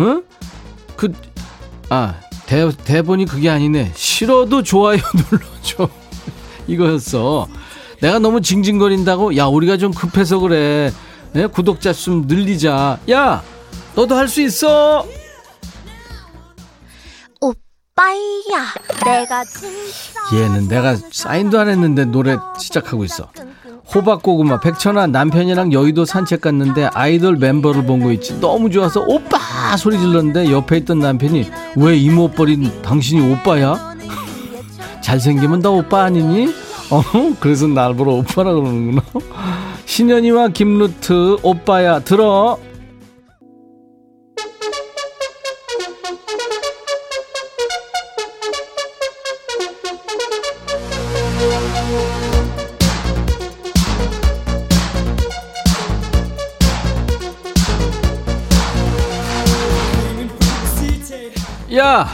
응? 0.00 0.24
그 0.96 1.12
아 1.88 2.14
대, 2.46 2.68
대본이 2.70 3.26
그게 3.26 3.50
아니네. 3.50 3.92
싫어도 3.94 4.62
좋아요 4.62 4.98
눌러줘. 5.30 5.88
이거였어. 6.68 7.48
내가 8.00 8.18
너무 8.18 8.40
징징거린다고? 8.40 9.36
야 9.36 9.46
우리가 9.46 9.76
좀 9.76 9.92
급해서 9.92 10.38
그래. 10.38 10.90
네? 11.32 11.46
구독자 11.46 11.92
좀 11.92 12.26
늘리자. 12.26 12.98
야 13.10 13.42
너도 13.94 14.14
할 14.14 14.26
수 14.28 14.40
있어 14.42 15.04
오빠야 17.96 18.72
내가 19.04 19.44
진짜 19.44 19.70
얘는 20.34 20.68
내가 20.68 20.96
사인도 21.10 21.60
안 21.60 21.68
했는데 21.68 22.04
노래 22.06 22.36
시작하고 22.58 23.04
있어. 23.04 23.28
호박고구마 23.94 24.60
백천아 24.60 25.08
남편이랑 25.08 25.72
여의도 25.74 26.04
산책 26.06 26.40
갔는데 26.40 26.86
아이돌 26.94 27.36
멤버를 27.36 27.84
본 27.84 28.02
거 28.02 28.10
있지 28.12 28.40
너무 28.40 28.70
좋아서 28.70 29.04
오빠 29.06 29.76
소리 29.76 29.98
질렀는데 29.98 30.50
옆에 30.50 30.78
있던 30.78 31.00
남편이 31.00 31.50
왜 31.76 31.96
이모뻘인 31.98 32.80
당신이 32.82 33.30
오빠야? 33.32 33.94
잘생기면 35.02 35.60
다 35.60 35.68
오빠 35.68 36.04
아니니? 36.04 36.46
어 36.90 37.02
그래서 37.40 37.66
날 37.66 37.94
보러 37.94 38.12
오빠라 38.12 38.54
그러는구나 38.54 39.02
신현이와 39.84 40.48
김루트 40.48 41.38
오빠야 41.42 42.00
들어 42.00 42.58
야 61.76 62.08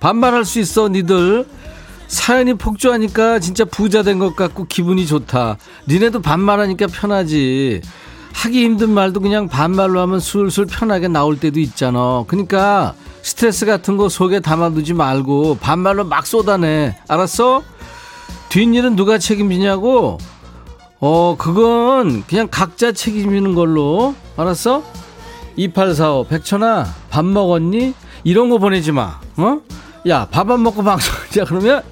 반말할 0.00 0.44
수 0.44 0.58
있어 0.60 0.88
니들. 0.88 1.46
사연이 2.06 2.54
폭주하니까 2.54 3.38
진짜 3.38 3.64
부자 3.66 4.02
된 4.02 4.18
것 4.18 4.34
같고 4.34 4.64
기분이 4.66 5.06
좋다. 5.06 5.58
니네도 5.88 6.22
반말하니까 6.22 6.86
편하지. 6.86 7.82
하기 8.32 8.64
힘든 8.64 8.90
말도 8.90 9.20
그냥 9.20 9.48
반말로 9.48 10.00
하면 10.00 10.20
술술 10.20 10.66
편하게 10.66 11.08
나올 11.08 11.38
때도 11.38 11.58
있잖아. 11.60 12.24
그러니까 12.28 12.94
스트레스 13.22 13.66
같은 13.66 13.96
거 13.96 14.08
속에 14.08 14.40
담아두지 14.40 14.94
말고 14.94 15.58
반말로 15.60 16.04
막 16.04 16.26
쏟아내. 16.26 16.96
알았어? 17.08 17.62
뒷일은 18.48 18.96
누가 18.96 19.18
책임지냐고? 19.18 20.18
어 21.00 21.36
그건 21.38 22.24
그냥 22.26 22.48
각자 22.50 22.92
책임지는 22.92 23.54
걸로. 23.54 24.14
알았어? 24.36 24.82
2845 25.56 26.26
백천아 26.28 26.86
밥 27.10 27.24
먹었니? 27.24 27.92
이런 28.28 28.50
거 28.50 28.58
보내지 28.58 28.92
마. 28.92 29.18
어? 29.38 29.60
야, 30.06 30.26
밥 30.30 30.50
안 30.50 30.62
먹고 30.62 30.82
방송하자 30.84 31.46
그러면 31.48 31.82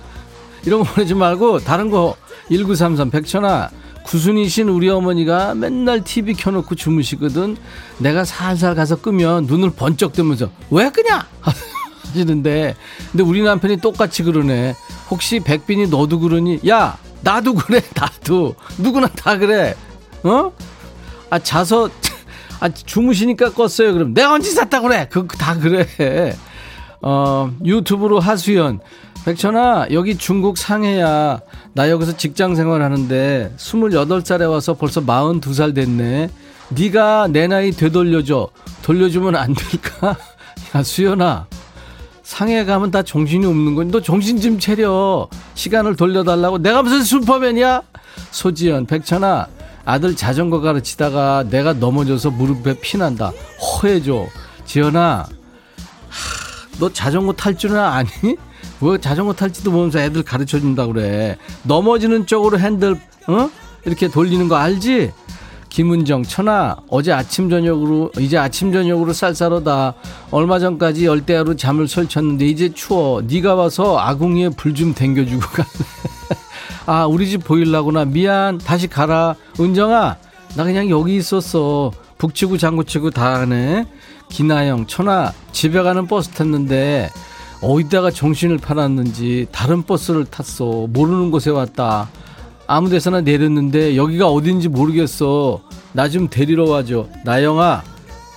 이런 0.66 0.80
거 0.80 0.92
보내지 0.92 1.14
말고 1.14 1.60
다른 1.60 1.90
거 1.90 2.14
1933 2.50 3.10
백천아 3.10 3.70
구순이신 4.04 4.68
우리 4.68 4.90
어머니가 4.90 5.54
맨날 5.54 6.04
TV 6.04 6.34
켜놓고 6.34 6.74
주무시거든. 6.74 7.56
내가 7.96 8.26
살살 8.26 8.74
가서 8.74 8.96
끄면 8.96 9.46
눈을 9.46 9.70
번쩍 9.70 10.12
뜨면서 10.12 10.50
왜 10.70 10.90
끄냐? 10.90 11.26
하시는데 12.04 12.76
근데 13.12 13.24
우리 13.24 13.40
남편이 13.40 13.78
똑같이 13.78 14.22
그러네. 14.22 14.74
혹시 15.10 15.40
백빈이 15.40 15.86
너도 15.86 16.20
그러니? 16.20 16.60
야, 16.68 16.98
나도 17.22 17.54
그래. 17.54 17.80
나도. 17.96 18.54
누구나 18.76 19.08
다 19.08 19.38
그래. 19.38 19.74
어? 20.22 20.52
아, 21.30 21.38
자서 21.38 21.88
아, 22.60 22.68
주무시니까 22.68 23.50
껐어요. 23.50 23.92
그럼 23.92 24.14
내가 24.14 24.32
언제 24.32 24.50
샀다 24.50 24.80
그래? 24.80 25.08
그, 25.10 25.26
다 25.26 25.58
그래. 25.58 26.34
어, 27.02 27.50
유튜브로 27.64 28.20
하수연. 28.20 28.80
백천아, 29.24 29.88
여기 29.90 30.16
중국 30.16 30.56
상해야. 30.56 31.40
나 31.72 31.90
여기서 31.90 32.16
직장 32.16 32.54
생활 32.54 32.82
하는데 32.82 33.52
28살에 33.56 34.48
와서 34.48 34.74
벌써 34.74 35.00
42살 35.00 35.74
됐네. 35.74 36.30
네가 36.70 37.28
내 37.28 37.46
나이 37.46 37.72
되돌려줘. 37.72 38.48
돌려주면 38.82 39.36
안 39.36 39.54
될까? 39.54 40.16
야, 40.74 40.82
수연아. 40.82 41.46
상해 42.22 42.64
가면 42.64 42.90
다 42.90 43.02
정신이 43.02 43.46
없는 43.46 43.76
거니 43.76 43.92
너 43.92 44.00
정신 44.00 44.40
좀 44.40 44.58
차려 44.58 45.28
시간을 45.54 45.94
돌려달라고 45.94 46.58
내가 46.58 46.82
무슨 46.82 47.04
슈퍼맨이야 47.04 47.82
소지연 48.32 48.86
백천아 48.86 49.46
아들 49.86 50.14
자전거 50.14 50.60
가르치다가 50.60 51.44
내가 51.48 51.72
넘어져서 51.72 52.30
무릎에 52.32 52.74
피난다 52.80 53.32
허해줘 53.80 54.26
지연아 54.66 55.18
하, 55.20 56.78
너 56.78 56.92
자전거 56.92 57.32
탈 57.32 57.56
줄은 57.56 57.78
아니? 57.78 58.10
뭐 58.78 58.98
자전거 58.98 59.32
탈지도 59.32 59.70
모르면서 59.70 60.00
애들 60.00 60.22
가르쳐 60.22 60.60
준다 60.60 60.86
그래 60.86 61.38
넘어지는 61.62 62.26
쪽으로 62.26 62.58
핸들 62.58 63.00
어? 63.28 63.50
이렇게 63.86 64.08
돌리는 64.08 64.48
거 64.48 64.56
알지? 64.56 65.12
김은정 65.70 66.22
천아 66.24 66.76
어제 66.88 67.12
아침 67.12 67.48
저녁으로 67.50 68.10
이제 68.18 68.36
아침 68.38 68.72
저녁으로 68.72 69.12
쌀쌀하다 69.12 69.94
얼마 70.30 70.58
전까지 70.58 71.06
열대야로 71.06 71.56
잠을 71.56 71.86
설쳤는데 71.86 72.46
이제 72.46 72.72
추워 72.74 73.22
네가 73.22 73.54
와서 73.54 73.98
아궁이에 73.98 74.50
불 74.50 74.74
좀 74.74 74.94
댕겨주고 74.94 75.40
갈래 75.46 75.68
아 76.86 77.04
우리 77.06 77.28
집 77.28 77.44
보일라구나 77.44 78.04
미안 78.04 78.58
다시 78.58 78.86
가라 78.86 79.34
은정아 79.58 80.16
나 80.56 80.64
그냥 80.64 80.88
여기 80.88 81.16
있었어 81.16 81.90
북치고 82.18 82.58
장구치고 82.58 83.10
다 83.10 83.34
하네 83.40 83.86
기나영 84.30 84.86
천아 84.86 85.32
집에 85.52 85.82
가는 85.82 86.06
버스 86.06 86.30
탔는데 86.30 87.10
어디다가 87.60 88.10
정신을 88.10 88.58
팔았는지 88.58 89.48
다른 89.50 89.82
버스를 89.82 90.24
탔어 90.26 90.86
모르는 90.88 91.30
곳에 91.30 91.50
왔다 91.50 92.08
아무 92.68 92.88
데서나 92.90 93.20
내렸는데 93.20 93.96
여기가 93.96 94.28
어딘지 94.28 94.68
모르겠어. 94.68 95.60
나 95.92 96.08
좀 96.08 96.28
데리러 96.28 96.64
와줘. 96.68 97.06
나영아, 97.24 97.82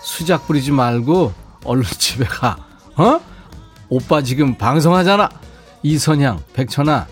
수작 0.04 0.45
부리지 0.47 0.72
말고 0.72 1.34
얼른 1.66 1.84
집에 1.97 2.26
가. 2.26 2.56
어? 2.95 3.20
오빠 3.89 4.22
지금 4.22 4.56
방송하잖아. 4.56 5.30
이선향, 5.82 6.41
백천아, 6.54 7.08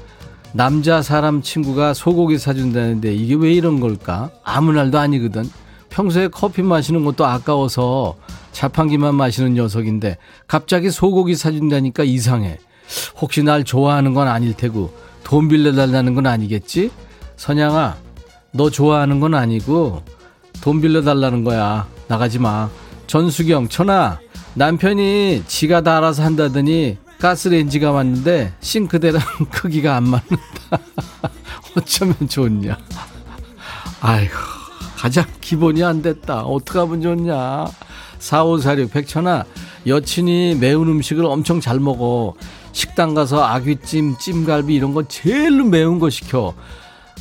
남자 0.54 1.02
사람 1.02 1.42
친구가 1.42 1.94
소고기 1.94 2.38
사준다는데 2.38 3.14
이게 3.14 3.36
왜 3.36 3.54
이런 3.54 3.80
걸까? 3.80 4.32
아무 4.44 4.72
날도 4.72 4.98
아니거든. 4.98 5.50
평소에 5.90 6.28
커피 6.30 6.62
마시는 6.62 7.06
것도 7.06 7.26
아까워서 7.26 8.16
자판기만 8.52 9.16
마시는 9.16 9.54
녀석인데 9.54 10.18
갑자기 10.48 10.90
소고기 10.90 11.36
사준다니까 11.36 12.04
이상해. 12.04 12.58
혹시 13.20 13.44
날 13.44 13.64
좋아하는 13.64 14.14
건 14.14 14.28
아닐 14.28 14.54
테고 14.54 14.94
돈 15.24 15.48
빌려달라는 15.48 16.16
건 16.16 16.26
아니겠지? 16.26 16.90
선양아, 17.36 17.98
너 18.52 18.70
좋아하는 18.70 19.20
건 19.20 19.36
아니고 19.36 20.02
돈 20.62 20.82
빌려달라는 20.82 21.44
거야. 21.44 21.88
나가지 22.08 22.40
마. 22.40 22.70
전수경, 23.08 23.70
천아, 23.70 24.20
남편이 24.56 25.44
지가 25.48 25.82
다 25.82 25.98
알아서 25.98 26.24
한다더니 26.24 26.98
가스레인지가 27.20 27.92
왔는데 27.92 28.54
싱크대랑 28.60 29.22
크기가 29.52 29.96
안 29.96 30.04
맞는다. 30.04 30.80
어쩌면 31.76 32.16
좋냐. 32.30 32.78
아이고, 34.02 34.34
가장 34.98 35.26
기본이 35.42 35.84
안 35.84 36.02
됐다. 36.02 36.42
어떡하면 36.44 37.02
좋냐. 37.02 37.66
4546 38.20 38.92
백천아, 38.92 39.46
여친이 39.86 40.56
매운 40.60 40.88
음식을 40.88 41.26
엄청 41.26 41.60
잘 41.60 41.80
먹어. 41.80 42.34
식당 42.72 43.14
가서 43.14 43.44
아귀찜, 43.44 44.18
찜갈비 44.18 44.74
이런 44.76 44.94
거 44.94 45.08
제일로 45.08 45.66
매운 45.66 46.00
거 46.00 46.10
시켜. 46.10 46.54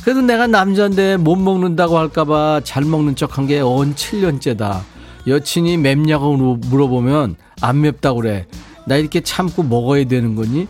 그래도 0.03 0.21
내가 0.21 0.47
남자인데 0.47 1.17
못 1.17 1.35
먹는다고 1.35 1.97
할까봐 1.97 2.61
잘 2.63 2.83
먹는 2.83 3.15
척한 3.15 3.47
게 3.47 3.59
언 3.61 3.95
7년째다. 3.95 4.81
여친이 5.25 5.77
맵냐고 5.77 6.37
물어보면 6.37 7.35
안 7.61 7.81
맵다고 7.81 8.21
그래. 8.21 8.45
나 8.87 8.95
이렇게 8.95 9.21
참고 9.21 9.63
먹어야 9.63 10.05
되는 10.05 10.35
거니? 10.35 10.67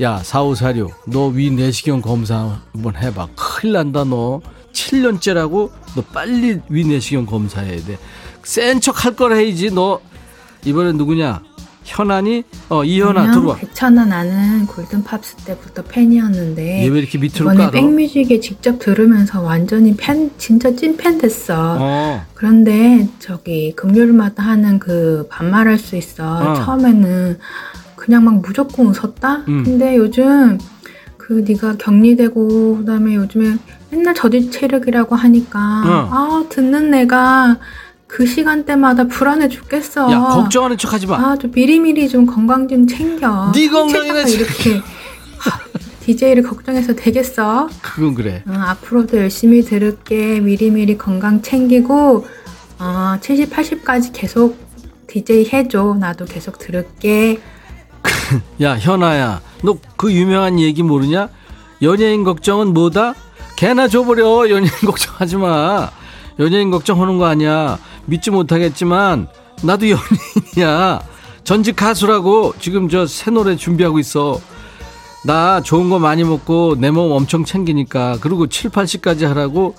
야, 0.00 0.22
4546. 0.22 0.92
너 1.06 1.28
위 1.34 1.50
내시경 1.50 2.00
검사 2.00 2.60
한번 2.72 2.96
해봐. 2.96 3.28
큰일 3.34 3.72
난다, 3.74 4.04
너. 4.04 4.40
7년째라고? 4.72 5.70
너 5.96 6.02
빨리 6.12 6.60
위 6.68 6.84
내시경 6.84 7.26
검사해야 7.26 7.82
돼. 7.84 7.98
센 8.44 8.80
척 8.80 9.04
할 9.04 9.16
걸 9.16 9.34
해야지, 9.36 9.70
너. 9.70 10.00
이번엔 10.64 10.96
누구냐? 10.96 11.42
현안이? 11.86 12.42
어, 12.68 12.82
이현아, 12.84 13.30
들어와. 13.30 13.54
백천아 13.56 14.04
나는 14.06 14.66
골든 14.66 15.04
팝스 15.04 15.36
때부터 15.44 15.82
팬이었는데 15.82 16.84
얘 16.84 16.88
왜 16.88 16.98
이렇게 16.98 17.16
밑으로 17.16 17.44
이번에 17.44 17.58
깔아? 17.58 17.70
백뮤직에 17.70 18.40
직접 18.40 18.78
들으면서 18.80 19.40
완전히 19.40 19.94
팬 19.96 20.30
진짜 20.36 20.74
찐팬 20.74 21.18
됐어. 21.18 21.76
어. 21.78 22.22
그런데 22.34 23.08
저기 23.20 23.72
금요일마다 23.76 24.42
하는 24.42 24.78
그 24.80 25.26
반말할 25.30 25.78
수 25.78 25.96
있어. 25.96 26.24
어. 26.52 26.54
처음에는 26.64 27.38
그냥 27.94 28.24
막 28.24 28.40
무조건 28.40 28.86
웃었다. 28.86 29.44
음. 29.48 29.62
근데 29.64 29.96
요즘 29.96 30.58
그 31.16 31.44
네가 31.46 31.76
격리되고 31.78 32.78
그다음에 32.78 33.14
요즘에 33.14 33.56
맨날 33.90 34.14
저지 34.14 34.50
체력이라고 34.50 35.14
하니까 35.14 35.58
어. 35.58 36.08
아 36.12 36.44
듣는 36.48 36.90
내가 36.90 37.58
그 38.06 38.24
시간대마다 38.26 39.04
불안해 39.04 39.48
죽겠어. 39.48 40.10
야, 40.12 40.20
걱정하는 40.20 40.78
척 40.78 40.92
하지 40.92 41.06
마. 41.06 41.16
아, 41.16 41.36
좀 41.36 41.50
미리미리 41.52 42.08
좀 42.08 42.24
건강 42.26 42.68
좀 42.68 42.86
챙겨. 42.86 43.50
네 43.52 43.68
건강이나 43.68 44.20
이렇게 44.22 44.80
DJ를 46.00 46.44
걱정해서 46.44 46.94
되겠어? 46.94 47.68
그건 47.82 48.14
그래. 48.14 48.42
어, 48.48 48.52
앞으로도 48.52 49.16
열심히 49.18 49.62
들을게. 49.62 50.38
미리미리 50.40 50.96
건강 50.98 51.42
챙기고 51.42 52.24
어, 52.78 53.16
70, 53.20 53.50
80까지 53.50 54.10
계속 54.12 54.56
DJ 55.08 55.48
해줘. 55.52 55.96
나도 55.98 56.24
계속 56.26 56.58
들을게. 56.58 57.40
야 58.62 58.78
현아야 58.78 59.40
너 59.64 59.76
그 59.96 60.12
유명한 60.12 60.60
얘기 60.60 60.84
모르냐 60.84 61.28
연예인 61.82 62.22
걱정은 62.22 62.72
뭐다 62.72 63.14
개나 63.56 63.88
줘버려 63.88 64.48
연예인 64.48 64.70
걱정하지 64.86 65.36
마 65.38 65.90
연예인 66.38 66.70
걱정하는 66.70 67.18
거 67.18 67.24
아니야 67.24 67.78
믿지 68.06 68.30
못하겠지만 68.30 69.28
나도 69.62 69.86
연예인이야. 69.90 71.00
전직 71.44 71.76
가수라고 71.76 72.54
지금 72.60 72.88
저 72.88 73.06
새 73.06 73.30
노래 73.30 73.56
준비하고 73.56 73.98
있어. 74.00 74.40
나 75.24 75.60
좋은 75.60 75.90
거 75.90 75.98
많이 75.98 76.24
먹고 76.24 76.76
내 76.78 76.90
몸 76.90 77.10
엄청 77.12 77.44
챙기니까 77.44 78.18
그리고 78.20 78.46
7, 78.46 78.70
80까지 78.70 79.24
하라고. 79.26 79.74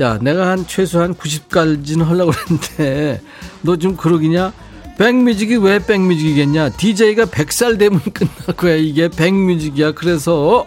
야 0.00 0.18
내가 0.18 0.48
한 0.48 0.66
최소한 0.66 1.14
90까지는 1.14 2.02
하려고 2.04 2.32
그랬는데 2.32 3.22
너좀 3.62 3.96
그러기냐? 3.96 4.52
백뮤직이 4.98 5.56
왜 5.56 5.78
백뮤직이겠냐? 5.78 6.70
DJ가 6.70 7.26
100살 7.26 7.78
되면 7.78 8.00
끝날 8.12 8.56
거야 8.56 8.74
이게 8.74 9.08
백뮤직이야. 9.08 9.92
그래서 9.92 10.64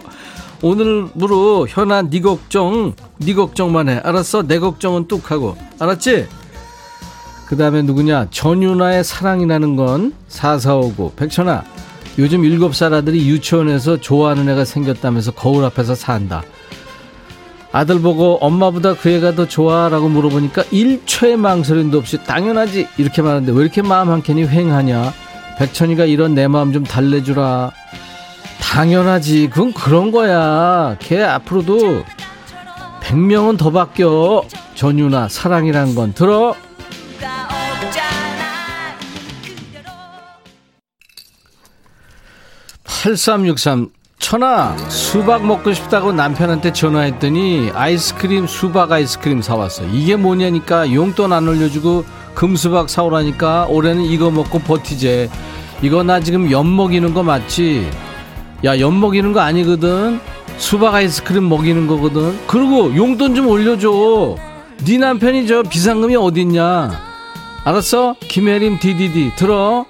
오늘부로 0.62 1.66
현아 1.68 2.02
네 2.10 2.20
걱정 2.20 2.94
네 3.18 3.34
걱정만 3.34 3.88
해. 3.90 4.00
알았어? 4.02 4.42
내 4.46 4.58
걱정은 4.58 5.06
뚝 5.08 5.30
하고. 5.30 5.56
알았지 5.78 6.26
그 7.48 7.56
다음에 7.56 7.80
누구냐? 7.80 8.26
전윤아의 8.30 9.02
사랑이라는 9.02 9.74
건 9.74 10.12
4459 10.28 11.12
백천아 11.16 11.64
요즘 12.18 12.42
7살 12.42 12.92
아들이 12.92 13.26
유치원에서 13.26 14.02
좋아하는 14.02 14.50
애가 14.50 14.66
생겼다면서 14.66 15.30
거울 15.30 15.64
앞에서 15.64 15.94
산다. 15.94 16.42
아들 17.72 18.02
보고 18.02 18.36
엄마보다 18.42 18.92
그 18.92 19.08
애가 19.08 19.34
더 19.34 19.48
좋아 19.48 19.88
라고 19.88 20.10
물어보니까 20.10 20.64
1초의 20.64 21.36
망설임도 21.36 21.96
없이 21.96 22.22
당연하지 22.22 22.86
이렇게 22.98 23.22
말하는데 23.22 23.50
왜 23.52 23.62
이렇게 23.62 23.80
마음 23.80 24.10
한 24.10 24.22
켠이 24.22 24.46
휑하냐? 24.46 25.10
백천이가 25.58 26.04
이런 26.04 26.34
내 26.34 26.48
마음 26.48 26.74
좀 26.74 26.84
달래주라. 26.84 27.72
당연하지 28.60 29.48
그건 29.48 29.72
그런 29.72 30.10
거야. 30.10 30.96
걔 30.98 31.22
앞으로도 31.22 32.04
100명은 33.00 33.56
더 33.56 33.70
바뀌어. 33.70 34.42
전유나 34.74 35.28
사랑이란 35.28 35.94
건 35.94 36.12
들어 36.12 36.54
8363 43.02 43.90
천아 44.18 44.76
수박 44.88 45.46
먹고 45.46 45.72
싶다고 45.72 46.12
남편한테 46.12 46.72
전화했더니 46.72 47.70
아이스크림 47.72 48.48
수박 48.48 48.90
아이스크림 48.90 49.40
사왔어 49.40 49.84
이게 49.84 50.16
뭐냐니까 50.16 50.92
용돈 50.92 51.32
안 51.32 51.46
올려주고 51.46 52.04
금수박 52.34 52.88
사오라니까 52.90 53.66
올해는 53.66 54.04
이거 54.04 54.30
먹고 54.30 54.60
버티재. 54.60 55.28
이거 55.82 56.04
나 56.04 56.20
지금 56.20 56.50
엿 56.52 56.64
먹이는 56.64 57.12
거 57.12 57.24
맞지? 57.24 57.90
야 58.64 58.78
엿 58.78 58.92
먹이는 58.92 59.32
거 59.32 59.40
아니거든. 59.40 60.20
수박 60.56 60.94
아이스크림 60.94 61.48
먹이는 61.48 61.88
거거든. 61.88 62.38
그리고 62.46 62.94
용돈 62.96 63.34
좀 63.34 63.48
올려줘. 63.48 64.36
네 64.84 64.98
남편이 64.98 65.48
저 65.48 65.64
비상금이 65.64 66.14
어딨냐? 66.14 66.90
알았어? 67.64 68.14
김혜림 68.20 68.78
디디디 68.78 69.32
들어 69.34 69.84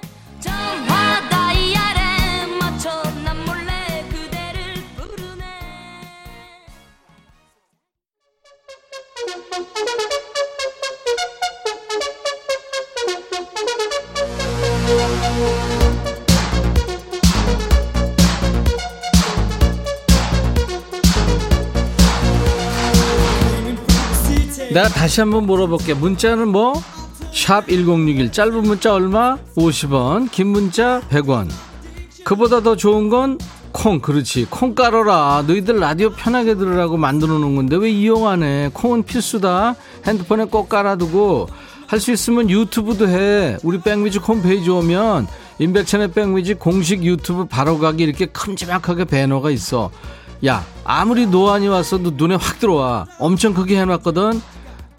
내가 24.79 24.87
다시 24.87 25.19
한번 25.19 25.45
물어볼게. 25.45 25.93
문자는 25.93 26.47
뭐? 26.47 26.73
샵 27.33 27.67
1061 27.67 28.31
짧은 28.31 28.61
문자 28.61 28.93
얼마? 28.93 29.37
50원. 29.57 30.31
긴 30.31 30.47
문자 30.47 31.01
100원. 31.09 31.49
그보다 32.23 32.61
더 32.61 32.77
좋은 32.77 33.09
건 33.09 33.37
콩. 33.73 33.99
그렇지. 33.99 34.47
콩 34.49 34.73
깔아라. 34.73 35.43
너희들 35.45 35.79
라디오 35.79 36.11
편하게 36.11 36.55
들으라고 36.55 36.95
만들어 36.95 37.39
놓은 37.39 37.57
건데 37.57 37.75
왜 37.75 37.91
이용 37.91 38.25
안 38.29 38.41
해 38.43 38.69
콩은 38.73 39.03
필수다. 39.03 39.75
핸드폰에 40.07 40.45
꼭 40.45 40.69
깔아두고 40.69 41.49
할 41.87 41.99
수 41.99 42.13
있으면 42.13 42.49
유튜브도 42.49 43.09
해. 43.09 43.57
우리 43.63 43.81
백뮤직 43.81 44.25
홈페이지 44.25 44.69
오면 44.69 45.27
임백천의 45.59 46.13
백뮤직 46.13 46.57
공식 46.57 47.03
유튜브 47.03 47.43
바로 47.43 47.79
가기 47.79 48.03
이렇게 48.03 48.27
큼지막하게 48.27 49.03
배너가 49.05 49.51
있어. 49.51 49.91
야 50.45 50.63
아무리 50.85 51.25
노안이 51.25 51.67
왔어도 51.67 52.11
눈에 52.15 52.35
확 52.35 52.59
들어와. 52.59 53.07
엄청 53.19 53.53
크게 53.53 53.77
해놨거든 53.81 54.41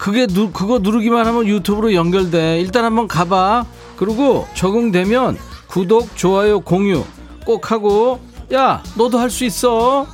그게 0.01 0.25
누, 0.25 0.51
그거 0.51 0.79
누르기만 0.79 1.27
하면 1.27 1.45
유튜브로 1.45 1.93
연결돼. 1.93 2.59
일단 2.59 2.85
한번 2.85 3.07
가봐. 3.07 3.67
그리고 3.97 4.47
적응되면 4.55 5.37
구독 5.67 6.17
좋아요 6.17 6.59
공유 6.59 7.03
꼭 7.45 7.71
하고. 7.71 8.19
야 8.51 8.81
너도 8.97 9.19
할 9.19 9.29
수 9.29 9.45
있어. 9.45 10.07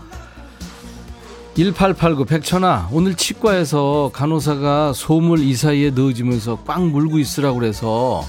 1889 1.56 2.26
백천아 2.26 2.90
오늘 2.92 3.16
치과에서 3.16 4.12
간호사가 4.14 4.92
소물 4.92 5.40
이 5.40 5.56
사이에 5.56 5.92
넣어주면서 5.92 6.64
꽉 6.68 6.86
물고 6.86 7.18
있으라고 7.18 7.58
그래서. 7.58 8.26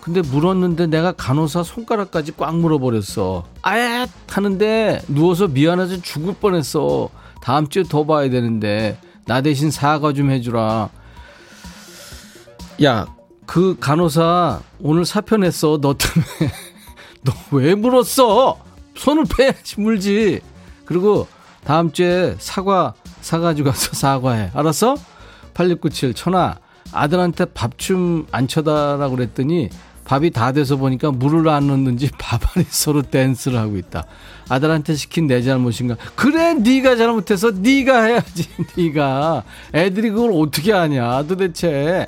근데 0.00 0.22
물었는데 0.22 0.86
내가 0.86 1.10
간호사 1.10 1.64
손가락까지 1.64 2.34
꽉 2.36 2.56
물어버렸어. 2.56 3.42
아예 3.62 4.06
하는데 4.28 5.02
누워서 5.08 5.48
미안해서 5.48 6.02
죽을 6.02 6.34
뻔했어. 6.34 7.08
다음 7.42 7.68
주에 7.68 7.82
더 7.82 8.06
봐야 8.06 8.30
되는데 8.30 8.96
나 9.26 9.40
대신 9.40 9.70
사과 9.70 10.12
좀 10.12 10.30
해주라. 10.30 10.88
야 12.82 13.06
그 13.46 13.76
간호사 13.78 14.60
오늘 14.80 15.04
사표 15.04 15.36
냈어. 15.36 15.78
너 15.80 15.94
때문에. 15.94 16.52
너 17.24 17.32
왜 17.52 17.74
물었어? 17.74 18.58
손을 18.96 19.24
빼야지 19.36 19.80
물지. 19.80 20.40
그리고 20.86 21.28
다음 21.64 21.92
주에 21.92 22.36
사과 22.38 22.94
사가지고 23.20 23.70
가서 23.70 23.92
사과해. 23.96 24.50
알았어? 24.54 24.96
8697 25.52 26.14
천아 26.14 26.58
아들한테 26.92 27.44
밥 27.46 27.76
좀 27.76 28.26
안 28.32 28.48
쳐다라고 28.48 29.16
그랬더니 29.16 29.68
밥이 30.04 30.30
다 30.30 30.52
돼서 30.52 30.76
보니까 30.76 31.10
물을 31.10 31.46
안 31.48 31.66
넣는지 31.66 32.10
밥알이 32.18 32.66
서로 32.70 33.02
댄스를 33.02 33.58
하고 33.58 33.76
있다 33.76 34.04
아들한테 34.48 34.94
시킨 34.94 35.26
내 35.26 35.42
잘못인가 35.42 35.96
그래 36.14 36.54
네가 36.54 36.96
잘못해서 36.96 37.50
네가 37.50 38.02
해야지 38.02 38.48
네가 38.76 39.44
애들이 39.72 40.10
그걸 40.10 40.32
어떻게 40.34 40.72
하냐 40.72 41.22
도대체 41.24 42.06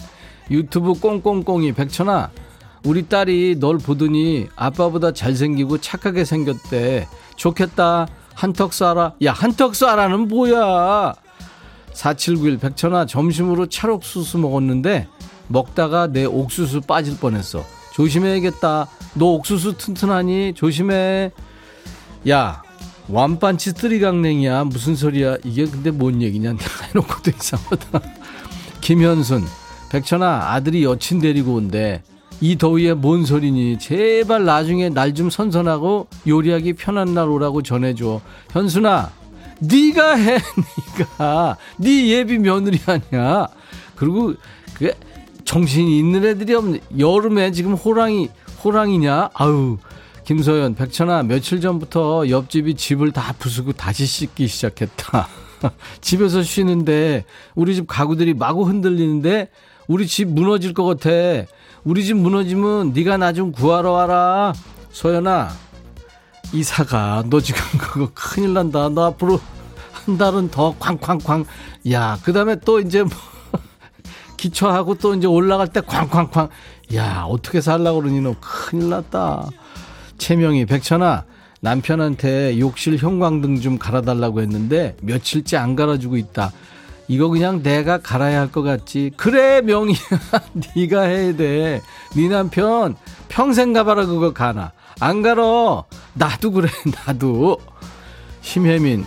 유튜브 0.50 0.94
꽁꽁꽁이 0.94 1.72
백천아 1.72 2.30
우리 2.86 3.08
딸이 3.08 3.56
널 3.58 3.78
보더니 3.78 4.46
아빠보다 4.54 5.12
잘생기고 5.12 5.78
착하게 5.78 6.24
생겼대. 6.24 7.08
좋겠다. 7.34 8.06
한턱 8.34 8.70
쏴라. 8.70 9.14
야, 9.24 9.32
한턱 9.32 9.72
쏴라는 9.72 10.28
뭐야? 10.28 11.14
4791 11.92 12.58
백천아 12.58 13.06
점심으로 13.06 13.66
찰옥수수 13.66 14.38
먹었는데 14.38 15.08
먹다가 15.48 16.06
내 16.06 16.26
옥수수 16.26 16.82
빠질 16.82 17.18
뻔했어. 17.18 17.64
조심해야겠다. 17.92 18.86
너 19.14 19.26
옥수수 19.32 19.78
튼튼하니? 19.78 20.52
조심해. 20.54 21.32
야, 22.28 22.62
완반치 23.08 23.70
쓰리강냉이야. 23.70 24.64
무슨 24.64 24.96
소리야? 24.96 25.36
이게 25.44 25.64
근데 25.66 25.90
뭔 25.90 26.20
얘기냐? 26.22 26.54
해놓고도 26.88 27.30
이상하다. 27.36 28.00
김현순, 28.80 29.44
백천아 29.90 30.52
아들이 30.52 30.84
여친 30.84 31.20
데리고 31.20 31.54
온대. 31.54 32.02
이 32.40 32.56
더위에 32.58 32.92
뭔 32.94 33.24
소리니 33.24 33.78
제발 33.78 34.44
나중에 34.44 34.90
날 34.90 35.14
좀 35.14 35.30
선선하고 35.30 36.06
요리하기 36.26 36.74
편한 36.74 37.14
날 37.14 37.30
오라고 37.30 37.62
전해줘 37.62 38.20
현순아 38.50 39.10
네가 39.60 40.16
해 40.16 40.36
네가 40.98 41.56
네 41.78 42.08
예비 42.08 42.36
며느리 42.36 42.78
아니야 42.84 43.48
그리고 43.94 44.34
그 44.74 44.92
정신이 45.46 45.98
있는 45.98 46.26
애들이 46.26 46.54
없네 46.54 46.80
여름에 46.98 47.52
지금 47.52 47.72
호랑이 47.72 48.28
호랑이냐 48.62 49.30
아유 49.32 49.78
김소연 50.26 50.74
백천아 50.74 51.22
며칠 51.22 51.60
전부터 51.60 52.28
옆집이 52.28 52.74
집을 52.74 53.12
다 53.12 53.32
부수고 53.38 53.72
다시 53.72 54.06
씻기 54.06 54.48
시작했다 54.48 55.28
집에서 56.02 56.42
쉬는데 56.42 57.24
우리 57.54 57.74
집 57.74 57.86
가구들이 57.86 58.34
마구 58.34 58.64
흔들리는데 58.64 59.48
우리 59.88 60.06
집 60.06 60.28
무너질 60.28 60.74
것 60.74 60.84
같아 60.84 61.10
우리 61.84 62.04
집 62.04 62.16
무너지면 62.16 62.92
네가 62.92 63.16
나 63.16 63.32
좀 63.32 63.52
구하러 63.52 63.92
와라. 63.92 64.52
소연아, 64.90 65.50
이사가 66.52 67.22
너 67.30 67.40
지금 67.40 67.60
그거 67.78 68.10
큰일 68.12 68.54
난다. 68.54 68.88
너 68.88 69.04
앞으로 69.04 69.38
한 69.92 70.18
달은 70.18 70.50
더 70.50 70.74
쾅쾅쾅. 70.80 71.44
야, 71.92 72.18
그 72.24 72.32
다음에 72.32 72.56
또 72.64 72.80
이제 72.80 73.04
뭐 73.04 73.12
기초하고 74.36 74.96
또 74.96 75.14
이제 75.14 75.28
올라갈 75.28 75.68
때 75.68 75.80
쾅쾅쾅. 75.80 76.48
야, 76.96 77.24
어떻게 77.28 77.60
살라고 77.60 78.00
그러니 78.00 78.20
너 78.20 78.34
큰일 78.40 78.88
났다. 78.90 79.48
채명이 80.18 80.66
백천아 80.66 81.24
남편한테 81.60 82.58
욕실 82.58 82.96
형광등 82.96 83.60
좀 83.60 83.78
갈아달라고 83.78 84.40
했는데 84.42 84.96
며칠째 85.02 85.56
안 85.56 85.74
갈아주고 85.76 86.16
있다. 86.16 86.52
이거 87.08 87.28
그냥 87.28 87.62
내가 87.62 87.98
갈아야 87.98 88.40
할 88.40 88.48
것 88.50 88.62
같지. 88.62 89.12
그래 89.16 89.60
명이야. 89.62 89.96
네가 90.76 91.02
해야 91.02 91.36
돼. 91.36 91.80
네 92.14 92.28
남편 92.28 92.96
평생 93.28 93.72
가봐라 93.72 94.06
그거 94.06 94.32
가나. 94.32 94.72
안 95.00 95.22
갈어. 95.22 95.84
나도 96.14 96.50
그래 96.52 96.68
나도. 97.06 97.58
심혜민 98.42 99.04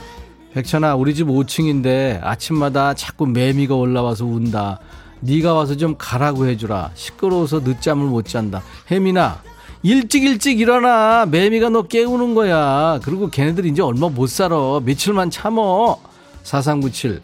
백천아 0.54 0.96
우리 0.96 1.14
집 1.14 1.28
5층인데 1.28 2.20
아침마다 2.24 2.94
자꾸 2.94 3.26
매미가 3.28 3.76
올라와서 3.76 4.26
운다. 4.26 4.80
네가 5.22 5.54
와서 5.54 5.76
좀 5.76 5.96
가라고 5.98 6.48
해주라. 6.48 6.92
시끄러워서 6.96 7.60
늦잠을 7.60 8.08
못 8.08 8.26
잔다. 8.26 8.62
혜민아 8.90 9.42
일찍 9.84 10.24
일찍 10.24 10.60
일어나. 10.60 11.26
매미가 11.26 11.70
너 11.70 11.84
깨우는 11.84 12.36
거야. 12.36 13.00
그리고 13.04 13.30
걔네들 13.30 13.66
이제 13.66 13.82
얼마 13.82 14.10
못 14.10 14.28
살아. 14.28 14.80
며칠만 14.84 15.30
참어. 15.32 15.98
4397 16.44 17.22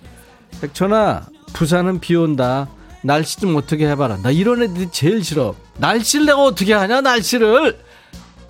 백천아 0.62 1.26
부산은 1.54 2.00
비 2.00 2.16
온다 2.16 2.68
날씨 3.02 3.40
좀 3.40 3.56
어떻게 3.56 3.88
해봐라 3.88 4.18
나 4.18 4.30
이런 4.30 4.62
애들이 4.62 4.88
제일 4.92 5.24
싫어 5.24 5.56
날씨를 5.78 6.26
내가 6.28 6.44
어떻게 6.44 6.74
하냐 6.74 7.02
날씨를 7.02 7.80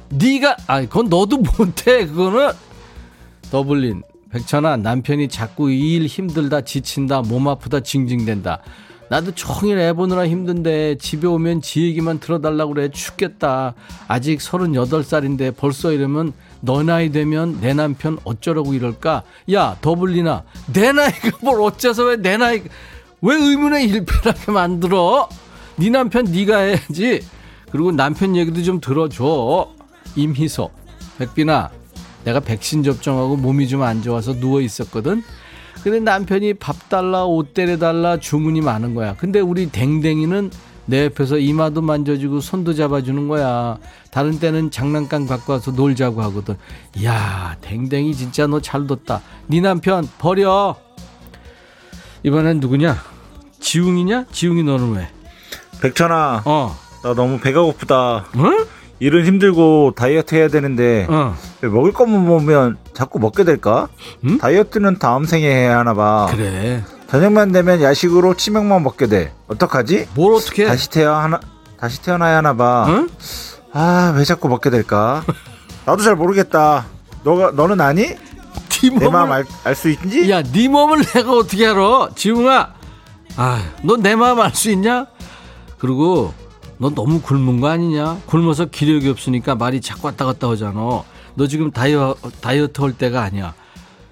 네가 0.09 0.57
아 0.67 0.81
그건 0.81 1.07
너도 1.07 1.37
못해 1.37 2.05
그거는 2.07 2.51
더블린 3.51 4.01
백천아 4.31 4.77
남편이 4.77 5.29
자꾸 5.29 5.71
이 5.71 5.95
일 5.95 6.07
힘들다 6.07 6.61
지친다 6.61 7.21
몸 7.21 7.47
아프다 7.47 7.79
징징댄다 7.79 8.59
나도 9.09 9.33
종일 9.35 9.77
애 9.77 9.93
보느라 9.93 10.27
힘든데 10.27 10.97
집에 10.97 11.27
오면 11.27 11.61
지 11.61 11.83
얘기만 11.83 12.19
들어달라고 12.19 12.73
그래. 12.73 12.89
죽겠다. 12.89 13.75
아직 14.07 14.39
38살인데 14.39 15.55
벌써 15.55 15.91
이러면 15.91 16.33
너 16.61 16.81
나이 16.81 17.11
되면 17.11 17.59
내 17.61 17.73
남편 17.73 18.17
어쩌라고 18.23 18.73
이럴까? 18.73 19.23
야 19.53 19.77
더블리나. 19.81 20.43
내 20.73 20.91
나이가 20.91 21.31
뭘 21.41 21.61
어째서 21.61 22.05
왜 22.05 22.15
내 22.17 22.37
나이 22.37 22.63
왜 23.21 23.35
의문의 23.35 23.87
일패하게 23.89 24.51
만들어? 24.51 25.29
네 25.77 25.89
남편 25.89 26.25
네가 26.25 26.57
해야지. 26.57 27.21
그리고 27.71 27.91
남편 27.91 28.35
얘기도 28.35 28.63
좀 28.63 28.79
들어줘. 28.79 29.69
임희석 30.15 30.73
백빈아 31.19 31.69
내가 32.23 32.39
백신 32.39 32.81
접종하고 32.83 33.35
몸이 33.37 33.67
좀 33.67 33.83
안 33.83 34.01
좋아서 34.01 34.33
누워 34.33 34.61
있었거든 34.61 35.21
근데 35.85 35.99
남편이 35.99 36.55
밥 36.55 36.89
달라 36.89 37.25
옷 37.25 37.53
때려달라 37.53 38.17
주문이 38.19 38.59
많은 38.61 38.95
거야. 38.95 39.13
근데 39.17 39.39
우리 39.39 39.69
댕댕이는 39.69 40.49
내 40.87 41.05
옆에서 41.05 41.37
이마도 41.37 41.83
만져주고 41.83 42.39
손도 42.39 42.73
잡아주는 42.73 43.27
거야. 43.27 43.77
다른 44.09 44.39
때는 44.39 44.71
장난감 44.71 45.27
갖고 45.27 45.53
와서 45.53 45.69
놀자고 45.69 46.23
하거든. 46.23 46.55
야 47.03 47.55
댕댕이 47.61 48.15
진짜 48.15 48.47
너 48.47 48.59
잘 48.59 48.87
뒀다. 48.87 49.21
네 49.45 49.61
남편 49.61 50.09
버려. 50.17 50.75
이번엔 52.23 52.61
누구냐? 52.61 52.97
지웅이냐? 53.59 54.25
지웅이 54.31 54.63
너는 54.63 54.95
왜? 54.95 55.07
백천아, 55.81 56.41
어. 56.45 56.75
나 57.03 57.13
너무 57.13 57.39
배가 57.39 57.61
고프다. 57.61 57.95
어? 58.15 58.25
일은 58.99 59.25
힘들고 59.25 59.93
다이어트 59.95 60.35
해야 60.35 60.47
되는데 60.47 61.05
어. 61.09 61.35
왜 61.61 61.69
먹을 61.69 61.91
것만 61.91 62.25
보면 62.25 62.77
자꾸 62.93 63.19
먹게 63.19 63.43
될까? 63.43 63.87
음? 64.23 64.37
다이어트는 64.37 64.99
다음 64.99 65.25
생에 65.25 65.45
해야 65.47 65.79
하나 65.79 65.93
봐. 65.93 66.27
그래 66.31 66.83
저녁만 67.09 67.51
되면 67.51 67.81
야식으로 67.81 68.35
치맥만 68.35 68.83
먹게 68.83 69.07
돼. 69.07 69.33
어떡하지? 69.47 70.07
뭘 70.15 70.33
어떻게 70.33 70.65
다시 70.65 70.89
태어 70.89 71.13
하나 71.15 71.39
다시 71.77 72.01
태어나야 72.01 72.37
하나 72.37 72.55
봐. 72.55 72.85
응? 72.89 73.09
아, 73.73 74.13
왜 74.17 74.23
자꾸 74.23 74.47
먹게 74.47 74.69
될까? 74.69 75.23
나도 75.85 76.01
잘 76.01 76.15
모르겠다. 76.15 76.85
너가 77.23 77.51
너는 77.51 77.81
아니? 77.81 78.07
네 78.07 78.15
내 78.99 79.09
마음 79.09 79.29
몸을 79.29 79.45
알수 79.63 79.89
있지? 79.89 80.29
야 80.29 80.41
네 80.43 80.67
몸을 80.67 81.01
내가 81.13 81.31
어떻게 81.33 81.65
알아 81.67 82.09
지웅아 82.15 82.73
아, 83.37 83.63
너내 83.83 84.15
마음 84.15 84.39
알 84.39 84.53
수 84.53 84.69
있냐? 84.71 85.07
그리고 85.79 86.33
너 86.77 86.89
너무 86.89 87.21
굶은 87.21 87.61
거 87.61 87.67
아니냐? 87.69 88.19
굶어서 88.25 88.65
기력이 88.65 89.09
없으니까 89.09 89.55
말이 89.55 89.79
자꾸 89.81 90.07
왔다 90.07 90.25
갔다 90.25 90.49
하잖아. 90.49 91.03
너 91.35 91.47
지금 91.47 91.71
다이어, 91.71 92.15
다이어트 92.41 92.81
할 92.81 92.93
때가 92.93 93.21
아니야. 93.21 93.53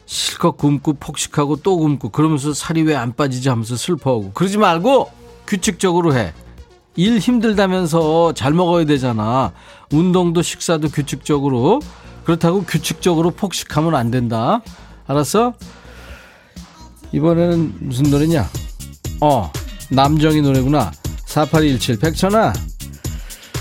실컷 0.05 0.57
굶고 0.57 0.93
폭식하고 0.93 1.57
또 1.57 1.77
굶고 1.77 2.09
그러면서 2.09 2.53
살이 2.53 2.81
왜 2.83 2.95
안 2.95 3.13
빠지지 3.13 3.49
하면서 3.49 3.75
슬퍼하고 3.75 4.31
그러지 4.33 4.57
말고 4.57 5.09
규칙적으로 5.47 6.15
해. 6.15 6.33
일 6.95 7.17
힘들다면서 7.17 8.33
잘 8.33 8.53
먹어야 8.53 8.85
되잖아. 8.85 9.51
운동도 9.91 10.41
식사도 10.41 10.89
규칙적으로. 10.89 11.79
그렇다고 12.23 12.63
규칙적으로 12.63 13.31
폭식하면 13.31 13.95
안 13.95 14.09
된다. 14.11 14.61
알았어? 15.07 15.53
이번에는 17.11 17.75
무슨 17.79 18.09
노래냐? 18.09 18.47
어, 19.21 19.51
남정희 19.89 20.41
노래구나. 20.41 20.91
4817 21.33 21.97
백천아. 21.97 22.53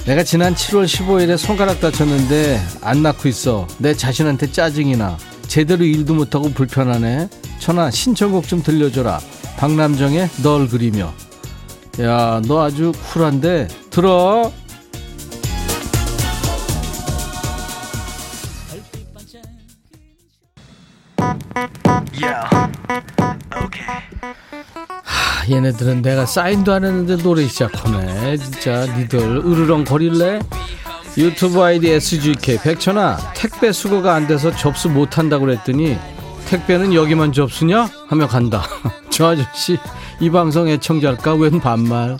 내가 0.05 0.23
지난 0.23 0.55
7월 0.55 0.85
15일에 0.85 1.39
손가락 1.39 1.81
다쳤는데 1.81 2.61
안 2.83 3.03
낳고 3.03 3.31
있어. 3.31 3.67
내 3.79 3.95
자신한테 3.95 4.53
짜증이 4.53 4.97
나. 4.99 5.17
제대로 5.47 5.83
일도 5.83 6.13
못하고 6.13 6.51
불편하네. 6.51 7.31
천아 7.61 7.91
신청곡 7.91 8.47
좀 8.47 8.63
들려줘라. 8.63 9.21
박남정의 9.57 10.29
널 10.43 10.69
그리며. 10.69 11.15
야, 12.01 12.43
너 12.47 12.63
아주 12.63 12.93
쿨한데 13.11 13.69
들어. 13.89 14.53
하, 22.51 23.22
얘네들은 25.49 26.03
내가 26.03 26.27
사인도 26.27 26.73
안 26.73 26.85
했는데 26.85 27.17
노래 27.17 27.47
시작하네. 27.47 28.37
진짜 28.37 28.87
니들 28.97 29.39
으르렁 29.39 29.85
거릴래? 29.85 30.41
유튜브 31.19 31.63
아이디 31.63 31.91
SGK 31.91 32.59
백천아 32.63 33.19
택배 33.35 33.71
수거가 33.73 34.15
안 34.15 34.27
돼서 34.27 34.51
접수 34.51 34.89
못 34.89 35.19
한다고 35.19 35.45
그랬더니 35.45 35.99
택배는 36.47 36.95
여기만 36.95 37.33
접수냐? 37.33 37.89
하며 38.09 38.27
간다. 38.27 38.63
저 39.11 39.29
아저씨 39.33 39.79
이 40.21 40.31
방송 40.31 40.69
애청자일까? 40.69 41.35
웬 41.35 41.61
반말? 41.61 42.17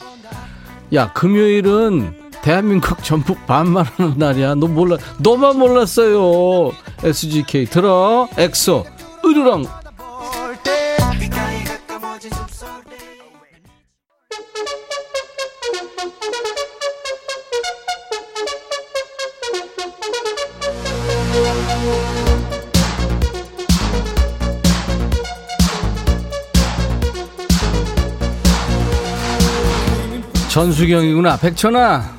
야 0.95 1.13
금요일은 1.13 2.15
대한민국 2.43 3.03
전북 3.05 3.47
반말하는 3.47 4.15
날이야. 4.17 4.57
너 4.57 4.67
몰라? 4.67 4.97
너만 5.19 5.59
몰랐어요. 5.59 6.73
SGK 7.03 7.67
들어. 7.67 8.29
엑소 8.37 8.85
으르렁 9.25 9.65
전수경이구나. 30.53 31.39
백천아. 31.39 32.13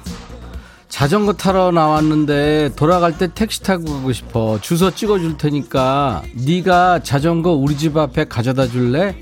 자전거 0.90 1.34
타러 1.34 1.70
나왔는데 1.70 2.72
돌아갈 2.76 3.16
때 3.16 3.28
택시 3.32 3.62
타고 3.62 3.86
가고 3.86 4.12
싶어. 4.12 4.58
주소 4.60 4.90
찍어줄 4.90 5.38
테니까 5.38 6.24
네가 6.34 7.04
자전거 7.04 7.52
우리 7.52 7.78
집 7.78 7.96
앞에 7.96 8.26
가져다 8.26 8.66
줄래? 8.68 9.16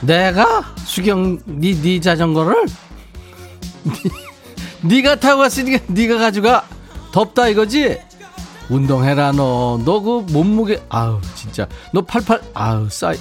내가 0.00 0.74
수경 0.78 1.38
네, 1.44 1.72
네 1.80 2.00
자전거를 2.00 2.66
네가 4.82 5.20
타고 5.20 5.42
갔으니까 5.42 5.78
네가 5.86 6.18
가져가. 6.18 6.64
덥다 7.12 7.46
이거지? 7.46 7.96
운동해라 8.70 9.30
너. 9.32 9.80
너 9.84 10.00
그 10.00 10.26
몸무게 10.32 10.82
아우 10.88 11.20
진짜 11.36 11.68
너 11.92 12.00
팔팔 12.02 12.40
아우 12.54 12.90
싸이. 12.90 13.16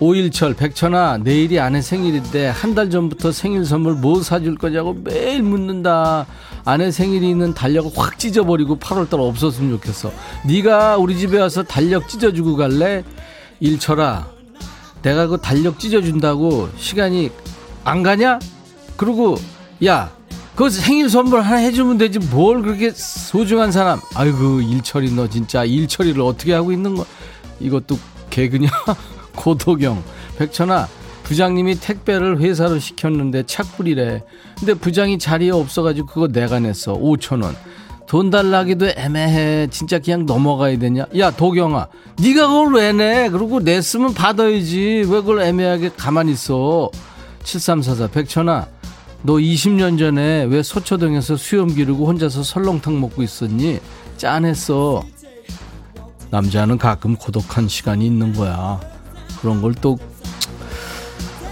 오일철 0.00 0.54
백천아 0.54 1.18
내일이 1.18 1.60
아내 1.60 1.80
생일인데 1.80 2.48
한 2.48 2.74
달 2.74 2.90
전부터 2.90 3.30
생일 3.30 3.64
선물 3.64 3.94
뭐 3.94 4.20
사줄 4.20 4.56
거냐고 4.56 4.94
매일 5.04 5.42
묻는다 5.42 6.26
아내 6.64 6.90
생일이 6.90 7.30
있는 7.30 7.54
달력을 7.54 7.92
확 7.94 8.18
찢어버리고 8.18 8.78
8월달 8.78 9.20
없었으면 9.20 9.70
좋겠어 9.72 10.10
네가 10.46 10.96
우리 10.96 11.16
집에 11.16 11.38
와서 11.38 11.62
달력 11.62 12.08
찢어주고 12.08 12.56
갈래? 12.56 13.04
일철아 13.60 14.26
내가 15.02 15.28
그 15.28 15.36
달력 15.38 15.78
찢어준다고 15.78 16.68
시간이 16.76 17.30
안 17.84 18.02
가냐? 18.02 18.40
그리고 18.96 19.36
야 19.84 20.10
그 20.56 20.70
생일 20.70 21.10
선물 21.10 21.40
하나 21.40 21.56
해주면 21.56 21.98
되지 21.98 22.20
뭘 22.20 22.62
그렇게 22.62 22.92
소중한 22.92 23.72
사람 23.72 24.00
아이고 24.14 24.60
일철이 24.60 25.10
너 25.12 25.28
진짜 25.28 25.64
일처리를 25.64 26.20
어떻게 26.22 26.52
하고 26.52 26.70
있는 26.70 26.94
거 26.94 27.04
이것도 27.58 27.98
개그냐? 28.30 28.68
고도경. 29.36 30.02
백천아 30.38 30.88
부장님이 31.24 31.76
택배를 31.76 32.38
회사로 32.40 32.78
시켰는데 32.78 33.44
착불이래. 33.46 34.22
근데 34.58 34.74
부장이 34.74 35.18
자리에 35.18 35.50
없어가지고 35.50 36.06
그거 36.06 36.28
내가 36.28 36.60
냈어. 36.60 36.94
5천원. 36.94 37.54
돈 38.06 38.30
달라기도 38.30 38.86
애매해. 38.96 39.66
진짜 39.70 39.98
그냥 39.98 40.26
넘어가야 40.26 40.78
되냐? 40.78 41.06
야 41.18 41.30
도경아 41.30 41.88
네가 42.22 42.48
그걸 42.48 42.74
왜 42.74 42.92
내? 42.92 43.28
그리고 43.30 43.60
냈으면 43.60 44.12
받아야지. 44.14 45.04
왜 45.06 45.06
그걸 45.06 45.40
애매하게 45.40 45.92
가만히 45.96 46.32
있어? 46.32 46.90
7344 47.42 48.08
백천아 48.08 48.66
너 49.22 49.34
20년 49.34 49.98
전에 49.98 50.44
왜 50.44 50.62
소초동에서 50.62 51.36
수염 51.36 51.68
기르고 51.74 52.06
혼자서 52.06 52.42
설렁탕 52.42 53.00
먹고 53.00 53.22
있었니? 53.22 53.80
짠했어. 54.18 55.02
남자는 56.30 56.78
가끔 56.78 57.16
고독한 57.16 57.68
시간이 57.68 58.04
있는 58.04 58.34
거야 58.34 58.80
그런 59.44 59.60
걸 59.60 59.74
또, 59.74 59.98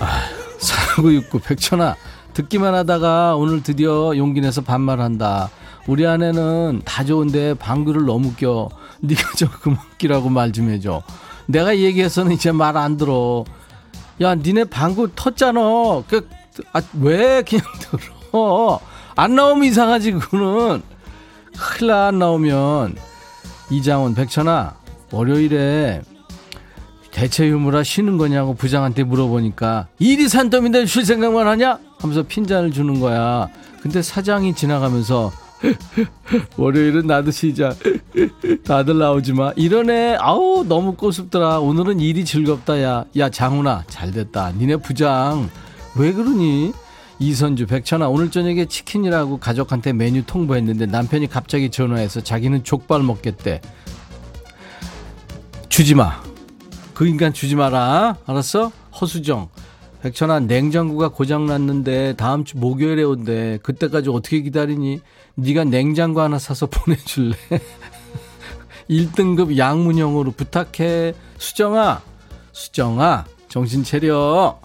아, 0.01 0.23
사구육구 0.59 1.41
백천아, 1.41 1.95
듣기만 2.33 2.73
하다가 2.75 3.37
오늘 3.37 3.63
드디어 3.63 4.17
용기 4.17 4.41
내서 4.41 4.63
반말한다. 4.63 5.51
우리 5.87 6.07
아내는 6.07 6.81
다 6.87 7.05
좋은데 7.05 7.53
방귀를 7.53 8.07
너무 8.07 8.33
껴. 8.33 8.71
네가 9.03 9.21
저 9.37 9.51
그만 9.51 9.77
끼라고 9.99 10.31
말 10.31 10.53
좀 10.53 10.71
해줘. 10.71 11.03
내가 11.47 11.77
얘기해서는 11.77 12.33
이제 12.33 12.51
말 12.51 12.79
안 12.79 12.97
들어. 12.97 13.45
야, 14.23 14.35
니네 14.37 14.65
방구 14.65 15.09
텄잖아. 15.09 16.05
그, 16.09 16.27
아, 16.73 16.81
왜 16.99 17.43
그냥 17.43 17.63
들어? 17.79 18.81
안 19.17 19.35
나오면 19.35 19.65
이상하지, 19.65 20.13
그거는. 20.13 20.83
큰일 21.59 21.89
나, 21.91 22.07
안 22.07 22.19
나오면. 22.19 22.97
이장원, 23.71 24.15
백천아, 24.15 24.77
월요일에 25.11 26.01
대체 27.13 27.47
유무라 27.47 27.83
쉬는 27.85 28.17
거냐고 28.19 28.55
부장한테 28.55 29.05
물어보니까 29.05 29.87
일이 29.99 30.29
산더미인데 30.29 30.87
쉴 30.87 31.05
생각만 31.05 31.47
하냐? 31.47 31.79
하면서 31.99 32.23
핀잔을 32.23 32.73
주는 32.73 32.99
거야. 32.99 33.49
근데 33.81 34.03
사장이 34.03 34.55
지나가면서 34.55 35.31
월요일은 36.57 37.07
나도 37.07 37.31
쉬자. 37.31 37.75
다들 38.65 38.99
나오지 38.99 39.35
마. 39.35 39.53
이러네. 39.55 40.17
아우 40.19 40.65
너무 40.67 40.95
꼬습더라. 40.95 41.61
오늘은 41.61 42.01
일이 42.01 42.25
즐겁다 42.25 42.83
야. 42.83 43.05
야 43.17 43.29
장훈아 43.29 43.85
잘 43.89 44.11
됐다. 44.11 44.53
니네 44.53 44.77
부장 44.79 45.49
왜 45.95 46.13
그러니? 46.13 46.73
이선주 47.19 47.67
백천아 47.67 48.09
오늘 48.09 48.33
저녁에 48.33 48.65
치킨이라고 48.65 49.39
가족한테 49.39 49.93
메뉴 49.93 50.25
통보했는데 50.25 50.87
남편이 50.87 51.29
갑자기 51.29 51.71
전화해서 51.71 52.21
자기는 52.23 52.65
족발 52.65 53.03
먹겠대. 53.03 53.61
주지 55.69 55.95
마. 55.95 56.32
그 56.95 57.07
인간 57.07 57.33
주지 57.33 57.57
마라. 57.57 58.17
알았어? 58.27 58.73
허수정. 59.01 59.49
백천아, 60.03 60.41
냉장고가 60.41 61.09
고장 61.11 61.47
났는데 61.47 62.15
다음 62.17 62.45
주 62.45 62.59
목요일에 62.59 63.03
온대. 63.05 63.59
그때까지 63.63 64.11
어떻게 64.11 64.41
기다리니? 64.43 65.01
네가 65.37 65.65
냉장고 65.65 66.21
하나 66.21 66.39
사서 66.39 66.67
보내줄래? 66.71 67.37
1등급 68.91 69.57
양문형으로 69.57 70.33
부탁해. 70.33 71.15
수정아, 71.39 72.03
수정아, 72.53 73.25
정신 73.49 73.85
차려. 73.85 74.59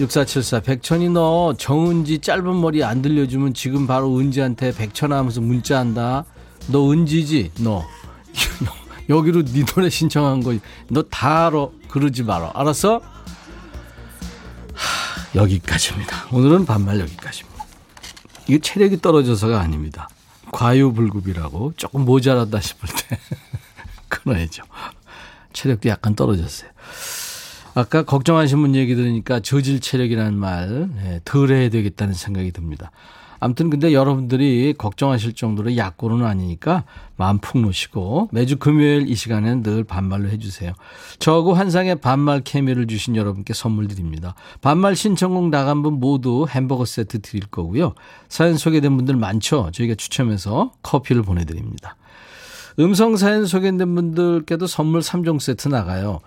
6474 0.00 0.60
백천이 0.60 1.08
너 1.10 1.54
정은지 1.56 2.18
짧은 2.18 2.60
머리 2.60 2.82
안 2.82 3.00
들려주면 3.00 3.54
지금 3.54 3.86
바로 3.86 4.18
은지한테 4.18 4.72
백천아 4.72 5.16
하면서 5.16 5.40
문자한다. 5.40 6.24
너 6.72 6.90
은지지? 6.90 7.52
너. 7.60 7.84
여기로 9.08 9.44
네 9.44 9.64
노래 9.64 9.90
신청한 9.90 10.42
거 10.42 10.52
너 10.90 11.02
다 11.02 11.46
알아. 11.46 11.68
그러지 11.88 12.22
마라 12.22 12.52
알았어? 12.54 13.00
하, 14.74 15.34
여기까지입니다. 15.34 16.26
오늘은 16.32 16.64
반말 16.66 17.00
여기까지입니다. 17.00 17.64
이게 18.48 18.58
체력이 18.58 19.00
떨어져서가 19.00 19.60
아닙니다. 19.60 20.08
과유불급이라고 20.52 21.74
조금 21.76 22.04
모자란다 22.04 22.60
싶을 22.60 22.88
때 22.88 23.18
끊어야죠. 24.08 24.62
체력도 25.52 25.88
약간 25.88 26.14
떨어졌어요. 26.14 26.70
아까 27.74 28.04
걱정하신 28.04 28.60
분 28.60 28.74
얘기 28.76 28.94
들으니까 28.94 29.40
저질 29.40 29.80
체력이라는 29.80 30.34
말, 30.34 30.88
네, 30.94 31.20
덜 31.24 31.50
해야 31.50 31.68
되겠다는 31.70 32.14
생각이 32.14 32.52
듭니다. 32.52 32.92
아무튼 33.44 33.68
근데 33.68 33.92
여러분들이 33.92 34.72
걱정하실 34.78 35.34
정도로 35.34 35.76
약고는 35.76 36.24
아니니까 36.24 36.84
마음 37.16 37.36
푹 37.40 37.60
놓으시고 37.60 38.30
매주 38.32 38.56
금요일 38.56 39.06
이 39.06 39.14
시간에는 39.14 39.62
늘 39.62 39.84
반말로 39.84 40.30
해주세요. 40.30 40.72
저하고 41.18 41.52
환상의 41.52 41.96
반말 41.96 42.40
케미를 42.40 42.86
주신 42.86 43.16
여러분께 43.16 43.52
선물 43.52 43.86
드립니다. 43.86 44.34
반말 44.62 44.96
신청곡 44.96 45.50
나간 45.50 45.82
분 45.82 46.00
모두 46.00 46.46
햄버거 46.48 46.86
세트 46.86 47.20
드릴 47.20 47.46
거고요. 47.48 47.92
사연 48.30 48.56
소개된 48.56 48.96
분들 48.96 49.16
많죠? 49.16 49.68
저희가 49.74 49.94
추첨해서 49.96 50.72
커피를 50.80 51.20
보내드립니다. 51.20 51.96
음성 52.80 53.14
사연 53.14 53.44
소개된 53.44 53.94
분들께도 53.94 54.66
선물 54.66 55.02
3종 55.02 55.38
세트 55.38 55.68
나가요. 55.68 56.20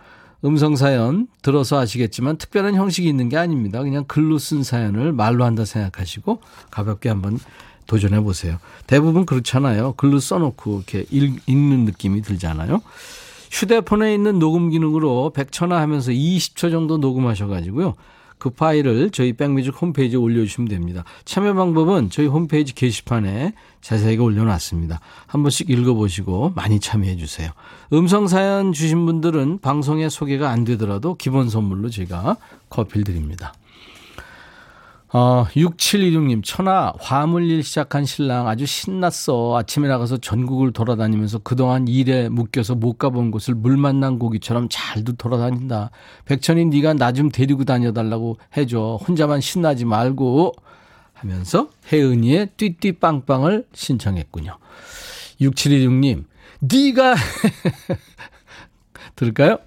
음성 0.46 0.76
사연 0.76 1.28
들어서 1.42 1.80
아시겠지만 1.80 2.38
특별한 2.38 2.76
형식이 2.76 3.08
있는 3.08 3.30
게 3.30 3.38
아닙니다. 3.38 3.82
그냥 3.82 4.06
글로 4.08 4.38
쓴 4.38 4.64
사연을 4.64 5.12
말로 5.12 5.46
한다 5.46 5.66
생각하시고 5.66 6.42
가볍게 6.70 7.10
한번 7.10 7.40
도전해 7.88 8.20
보세요. 8.22 8.60
대부분 8.86 9.26
그렇잖아요. 9.26 9.94
글로 9.94 10.20
써놓고 10.20 10.84
이렇게 10.88 11.06
읽, 11.10 11.40
는 11.48 11.86
느낌이 11.86 12.22
들잖아요. 12.22 12.82
휴대폰에 13.50 14.14
있는 14.14 14.40
녹음 14.40 14.70
기능으로 14.70 15.32
백천화 15.34 15.80
하면서 15.80 16.12
20초 16.12 16.70
정도 16.70 16.98
녹음하셔가지고요. 16.98 17.96
그 18.38 18.50
파일을 18.50 19.10
저희 19.12 19.34
백뮤직 19.34 19.82
홈페이지에 19.82 20.18
올려주시면 20.18 20.70
됩니다. 20.70 21.04
참여 21.26 21.54
방법은 21.54 22.10
저희 22.10 22.28
홈페이지 22.28 22.74
게시판에 22.74 23.54
자세하게 23.82 24.18
올려놨습니다. 24.18 25.00
한 25.26 25.44
번씩 25.44 25.70
읽어보시고 25.70 26.54
많이 26.56 26.80
참여해 26.80 27.18
주세요. 27.18 27.52
음성 27.94 28.28
사연 28.28 28.74
주신 28.74 29.06
분들은 29.06 29.60
방송에 29.60 30.10
소개가 30.10 30.50
안 30.50 30.64
되더라도 30.66 31.16
기본 31.16 31.50
선물로 31.50 31.90
제가 31.90 32.38
커피를 32.70 33.04
드립니다. 33.04 33.54
어, 35.14 35.46
6716님, 35.56 36.44
천하, 36.44 36.94
화물일 37.00 37.64
시작한 37.64 38.04
신랑 38.06 38.48
아주 38.50 38.66
신났어. 38.66 39.56
아침에 39.58 39.88
나가서 39.88 40.18
전국을 40.18 40.74
돌아다니면서 40.74 41.40
그동안 41.40 41.88
일에 41.88 42.28
묶여서 42.28 42.76
못 42.76 42.98
가본 42.98 43.32
곳을 43.32 43.56
물 43.56 43.78
만난 43.78 44.20
고기처럼 44.20 44.68
잘도 44.70 45.14
돌아다닌다. 45.14 45.92
백천이 46.26 46.66
네가 46.66 46.94
나 46.94 47.14
좀 47.14 47.30
데리고 47.30 47.64
다녀달라고 47.64 48.38
해줘. 48.58 49.00
혼자만 49.08 49.40
신나지 49.42 49.86
말고. 49.86 50.54
하면서 51.14 51.70
혜은이의 51.92 52.50
띠띠빵빵을 52.58 53.66
신청했군요. 53.74 54.56
6716님, 55.42 56.26
네가 56.60 57.16
들을까요? 59.16 59.58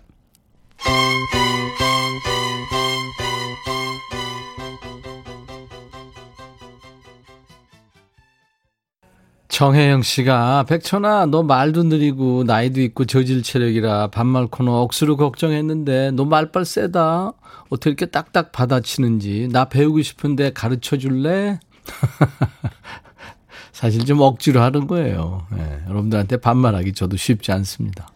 정혜영 9.50 10.02
씨가 10.02 10.62
백천아 10.68 11.26
너 11.26 11.42
말도 11.42 11.82
느리고 11.82 12.44
나이도 12.44 12.80
있고 12.82 13.04
저질 13.04 13.42
체력이라 13.42 14.06
반말 14.08 14.46
코너 14.46 14.80
억수로 14.80 15.16
걱정했는데 15.16 16.12
너 16.12 16.24
말빨 16.24 16.64
세다 16.64 17.32
어떻게 17.68 17.90
이렇게 17.90 18.06
딱딱 18.06 18.52
받아치는지 18.52 19.48
나 19.50 19.64
배우고 19.66 20.02
싶은데 20.02 20.52
가르쳐 20.52 20.96
줄래? 20.96 21.58
사실 23.72 24.04
좀 24.04 24.20
억지로 24.20 24.60
하는 24.62 24.86
거예요. 24.86 25.46
네, 25.50 25.80
여러분들한테 25.88 26.36
반말하기 26.36 26.92
저도 26.92 27.16
쉽지 27.16 27.50
않습니다. 27.50 28.08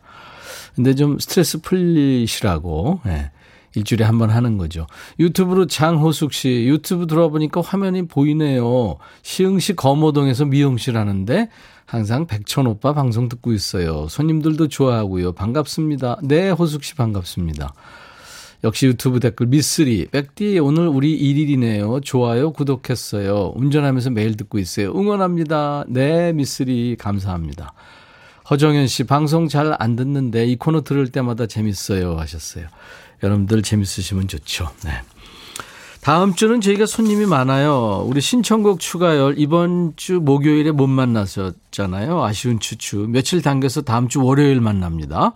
근데 0.77 0.95
좀 0.95 1.19
스트레스 1.19 1.61
풀리시라고 1.61 3.01
네, 3.05 3.33
일주일에 3.75 4.05
한 4.05 4.19
번 4.19 4.31
하는 4.31 4.59
거죠. 4.59 4.87
유튜브로 5.19 5.67
장호숙 5.67 6.33
씨, 6.33 6.49
유튜브 6.69 7.07
들어보니까 7.07 7.61
화면이 7.61 8.07
보이네요. 8.07 8.97
시흥시 9.23 9.75
거모동에서 9.77 10.45
미용실 10.45 10.97
하는데 10.97 11.49
항상 11.87 12.27
백천 12.27 12.67
오빠 12.67 12.93
방송 12.95 13.29
듣고 13.29 13.53
있어요. 13.53 14.07
손님들도 14.09 14.69
좋아하고요. 14.69 15.33
반갑습니다. 15.33 16.19
네, 16.23 16.51
호숙 16.51 16.85
씨 16.85 16.95
반갑습니다. 16.95 17.75
역시 18.63 18.87
유튜브 18.87 19.21
댓글 19.21 19.47
미쓰리 19.49 20.07
백디 20.07 20.59
오늘 20.59 20.89
우리 20.89 21.19
1일이네요. 21.21 22.03
좋아요 22.03 22.53
구독했어요. 22.53 23.53
운전하면서 23.57 24.11
매일 24.11 24.37
듣고 24.39 24.59
있어요. 24.59 24.91
응원합니다. 24.93 25.85
네 25.89 26.33
미쓰리 26.33 26.97
감사합니다. 26.99 27.75
허정현 28.49 28.87
씨 28.87 29.05
방송 29.05 29.49
잘 29.49 29.75
안 29.79 29.97
듣는데 29.97 30.47
이 30.47 30.57
코너 30.57 30.83
들을 30.83 31.09
때마다 31.09 31.47
재밌어요 31.47 32.17
하셨어요. 32.19 32.67
여러분들 33.25 33.63
재밌으시면 33.63 34.29
좋죠. 34.29 34.71
네. 34.85 34.91
다음 36.01 36.35
주는 36.35 36.61
저희가 36.61 36.85
손님이 36.85 37.25
많아요. 37.25 38.05
우리 38.07 38.21
신청곡 38.21 38.79
추가열 38.79 39.37
이번 39.39 39.95
주 39.97 40.21
목요일에 40.21 40.71
못 40.71 40.87
만났었잖아요. 40.87 42.23
아쉬운 42.23 42.61
추추. 42.61 43.07
며칠 43.09 43.41
당겨서 43.41 43.81
다음 43.81 44.09
주 44.09 44.23
월요일 44.23 44.61
만납니다. 44.61 45.33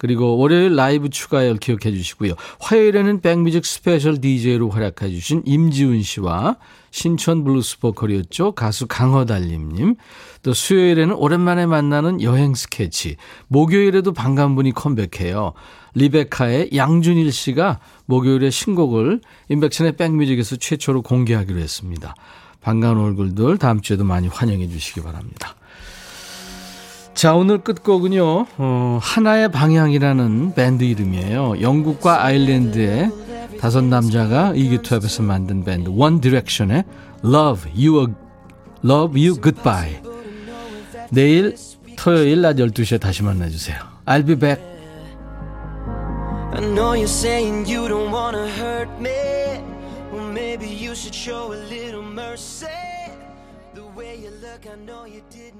그리고 0.00 0.38
월요일 0.38 0.76
라이브 0.76 1.10
추가열 1.10 1.58
기억해 1.58 1.94
주시고요. 1.94 2.32
화요일에는 2.58 3.20
백뮤직 3.20 3.66
special 3.66 4.18
DJ로 4.18 4.70
활약해 4.70 5.10
주신 5.10 5.42
임지훈 5.44 6.00
씨와 6.02 6.56
신촌 6.90 7.44
블루스 7.44 7.80
보컬이었죠. 7.80 8.52
가수 8.52 8.86
강허달림님. 8.86 9.96
또 10.42 10.54
수요일에는 10.54 11.14
오랜만에 11.14 11.66
만나는 11.66 12.22
여행 12.22 12.54
스케치. 12.54 13.16
목요일에도 13.48 14.14
반가운 14.14 14.54
분이 14.54 14.72
컴백해요. 14.72 15.52
리베카의 15.92 16.70
양준일 16.74 17.30
씨가 17.30 17.80
목요일에 18.06 18.48
신곡을 18.48 19.20
임백천의 19.50 19.96
백뮤직에서 19.98 20.56
최초로 20.56 21.02
공개하기로 21.02 21.58
했습니다. 21.58 22.14
반가운 22.62 22.96
얼굴들 22.96 23.58
다음 23.58 23.82
주에도 23.82 24.04
많이 24.04 24.28
환영해 24.28 24.66
주시기 24.66 25.02
바랍니다. 25.02 25.56
자, 27.20 27.34
오늘 27.34 27.58
끝곡은요, 27.58 28.46
어, 28.56 28.98
하나의 29.02 29.50
방향이라는 29.50 30.54
밴드 30.54 30.84
이름이에요. 30.84 31.60
영국과 31.60 32.24
아일랜드의 32.24 33.10
다섯 33.60 33.84
남자가 33.84 34.54
의기투합해서 34.54 35.22
만든 35.22 35.62
밴드, 35.62 35.90
One 35.92 36.22
Direction의 36.22 36.82
Love 37.22 37.72
You, 37.76 38.14
Love 38.82 39.22
You 39.22 39.38
Goodbye. 39.38 40.00
내일 41.10 41.56
토요일 41.98 42.40
낮 42.40 42.56
12시에 42.56 42.98
다시 42.98 43.22
만나주세요. 43.22 43.76
I'll 44.06 44.26
be 44.26 44.34
back. 44.34 44.64
I 46.54 46.60
know 46.72 46.94
you're 46.94 47.04
saying 47.04 47.70
you 47.70 47.86
don't 47.86 48.10
wanna 48.10 48.48
hurt 48.56 48.88
me. 48.98 49.60
Well, 50.10 50.32
maybe 50.32 50.64
you 50.64 50.94
should 50.94 51.14
show 51.14 51.52
a 51.52 51.60
little 51.68 52.02
mercy. 52.02 52.64
The 53.74 53.84
way 53.94 54.16
you 54.16 54.30
look, 54.40 54.64
I 54.64 54.76
know 54.86 55.04
you 55.04 55.20
didn't. 55.28 55.59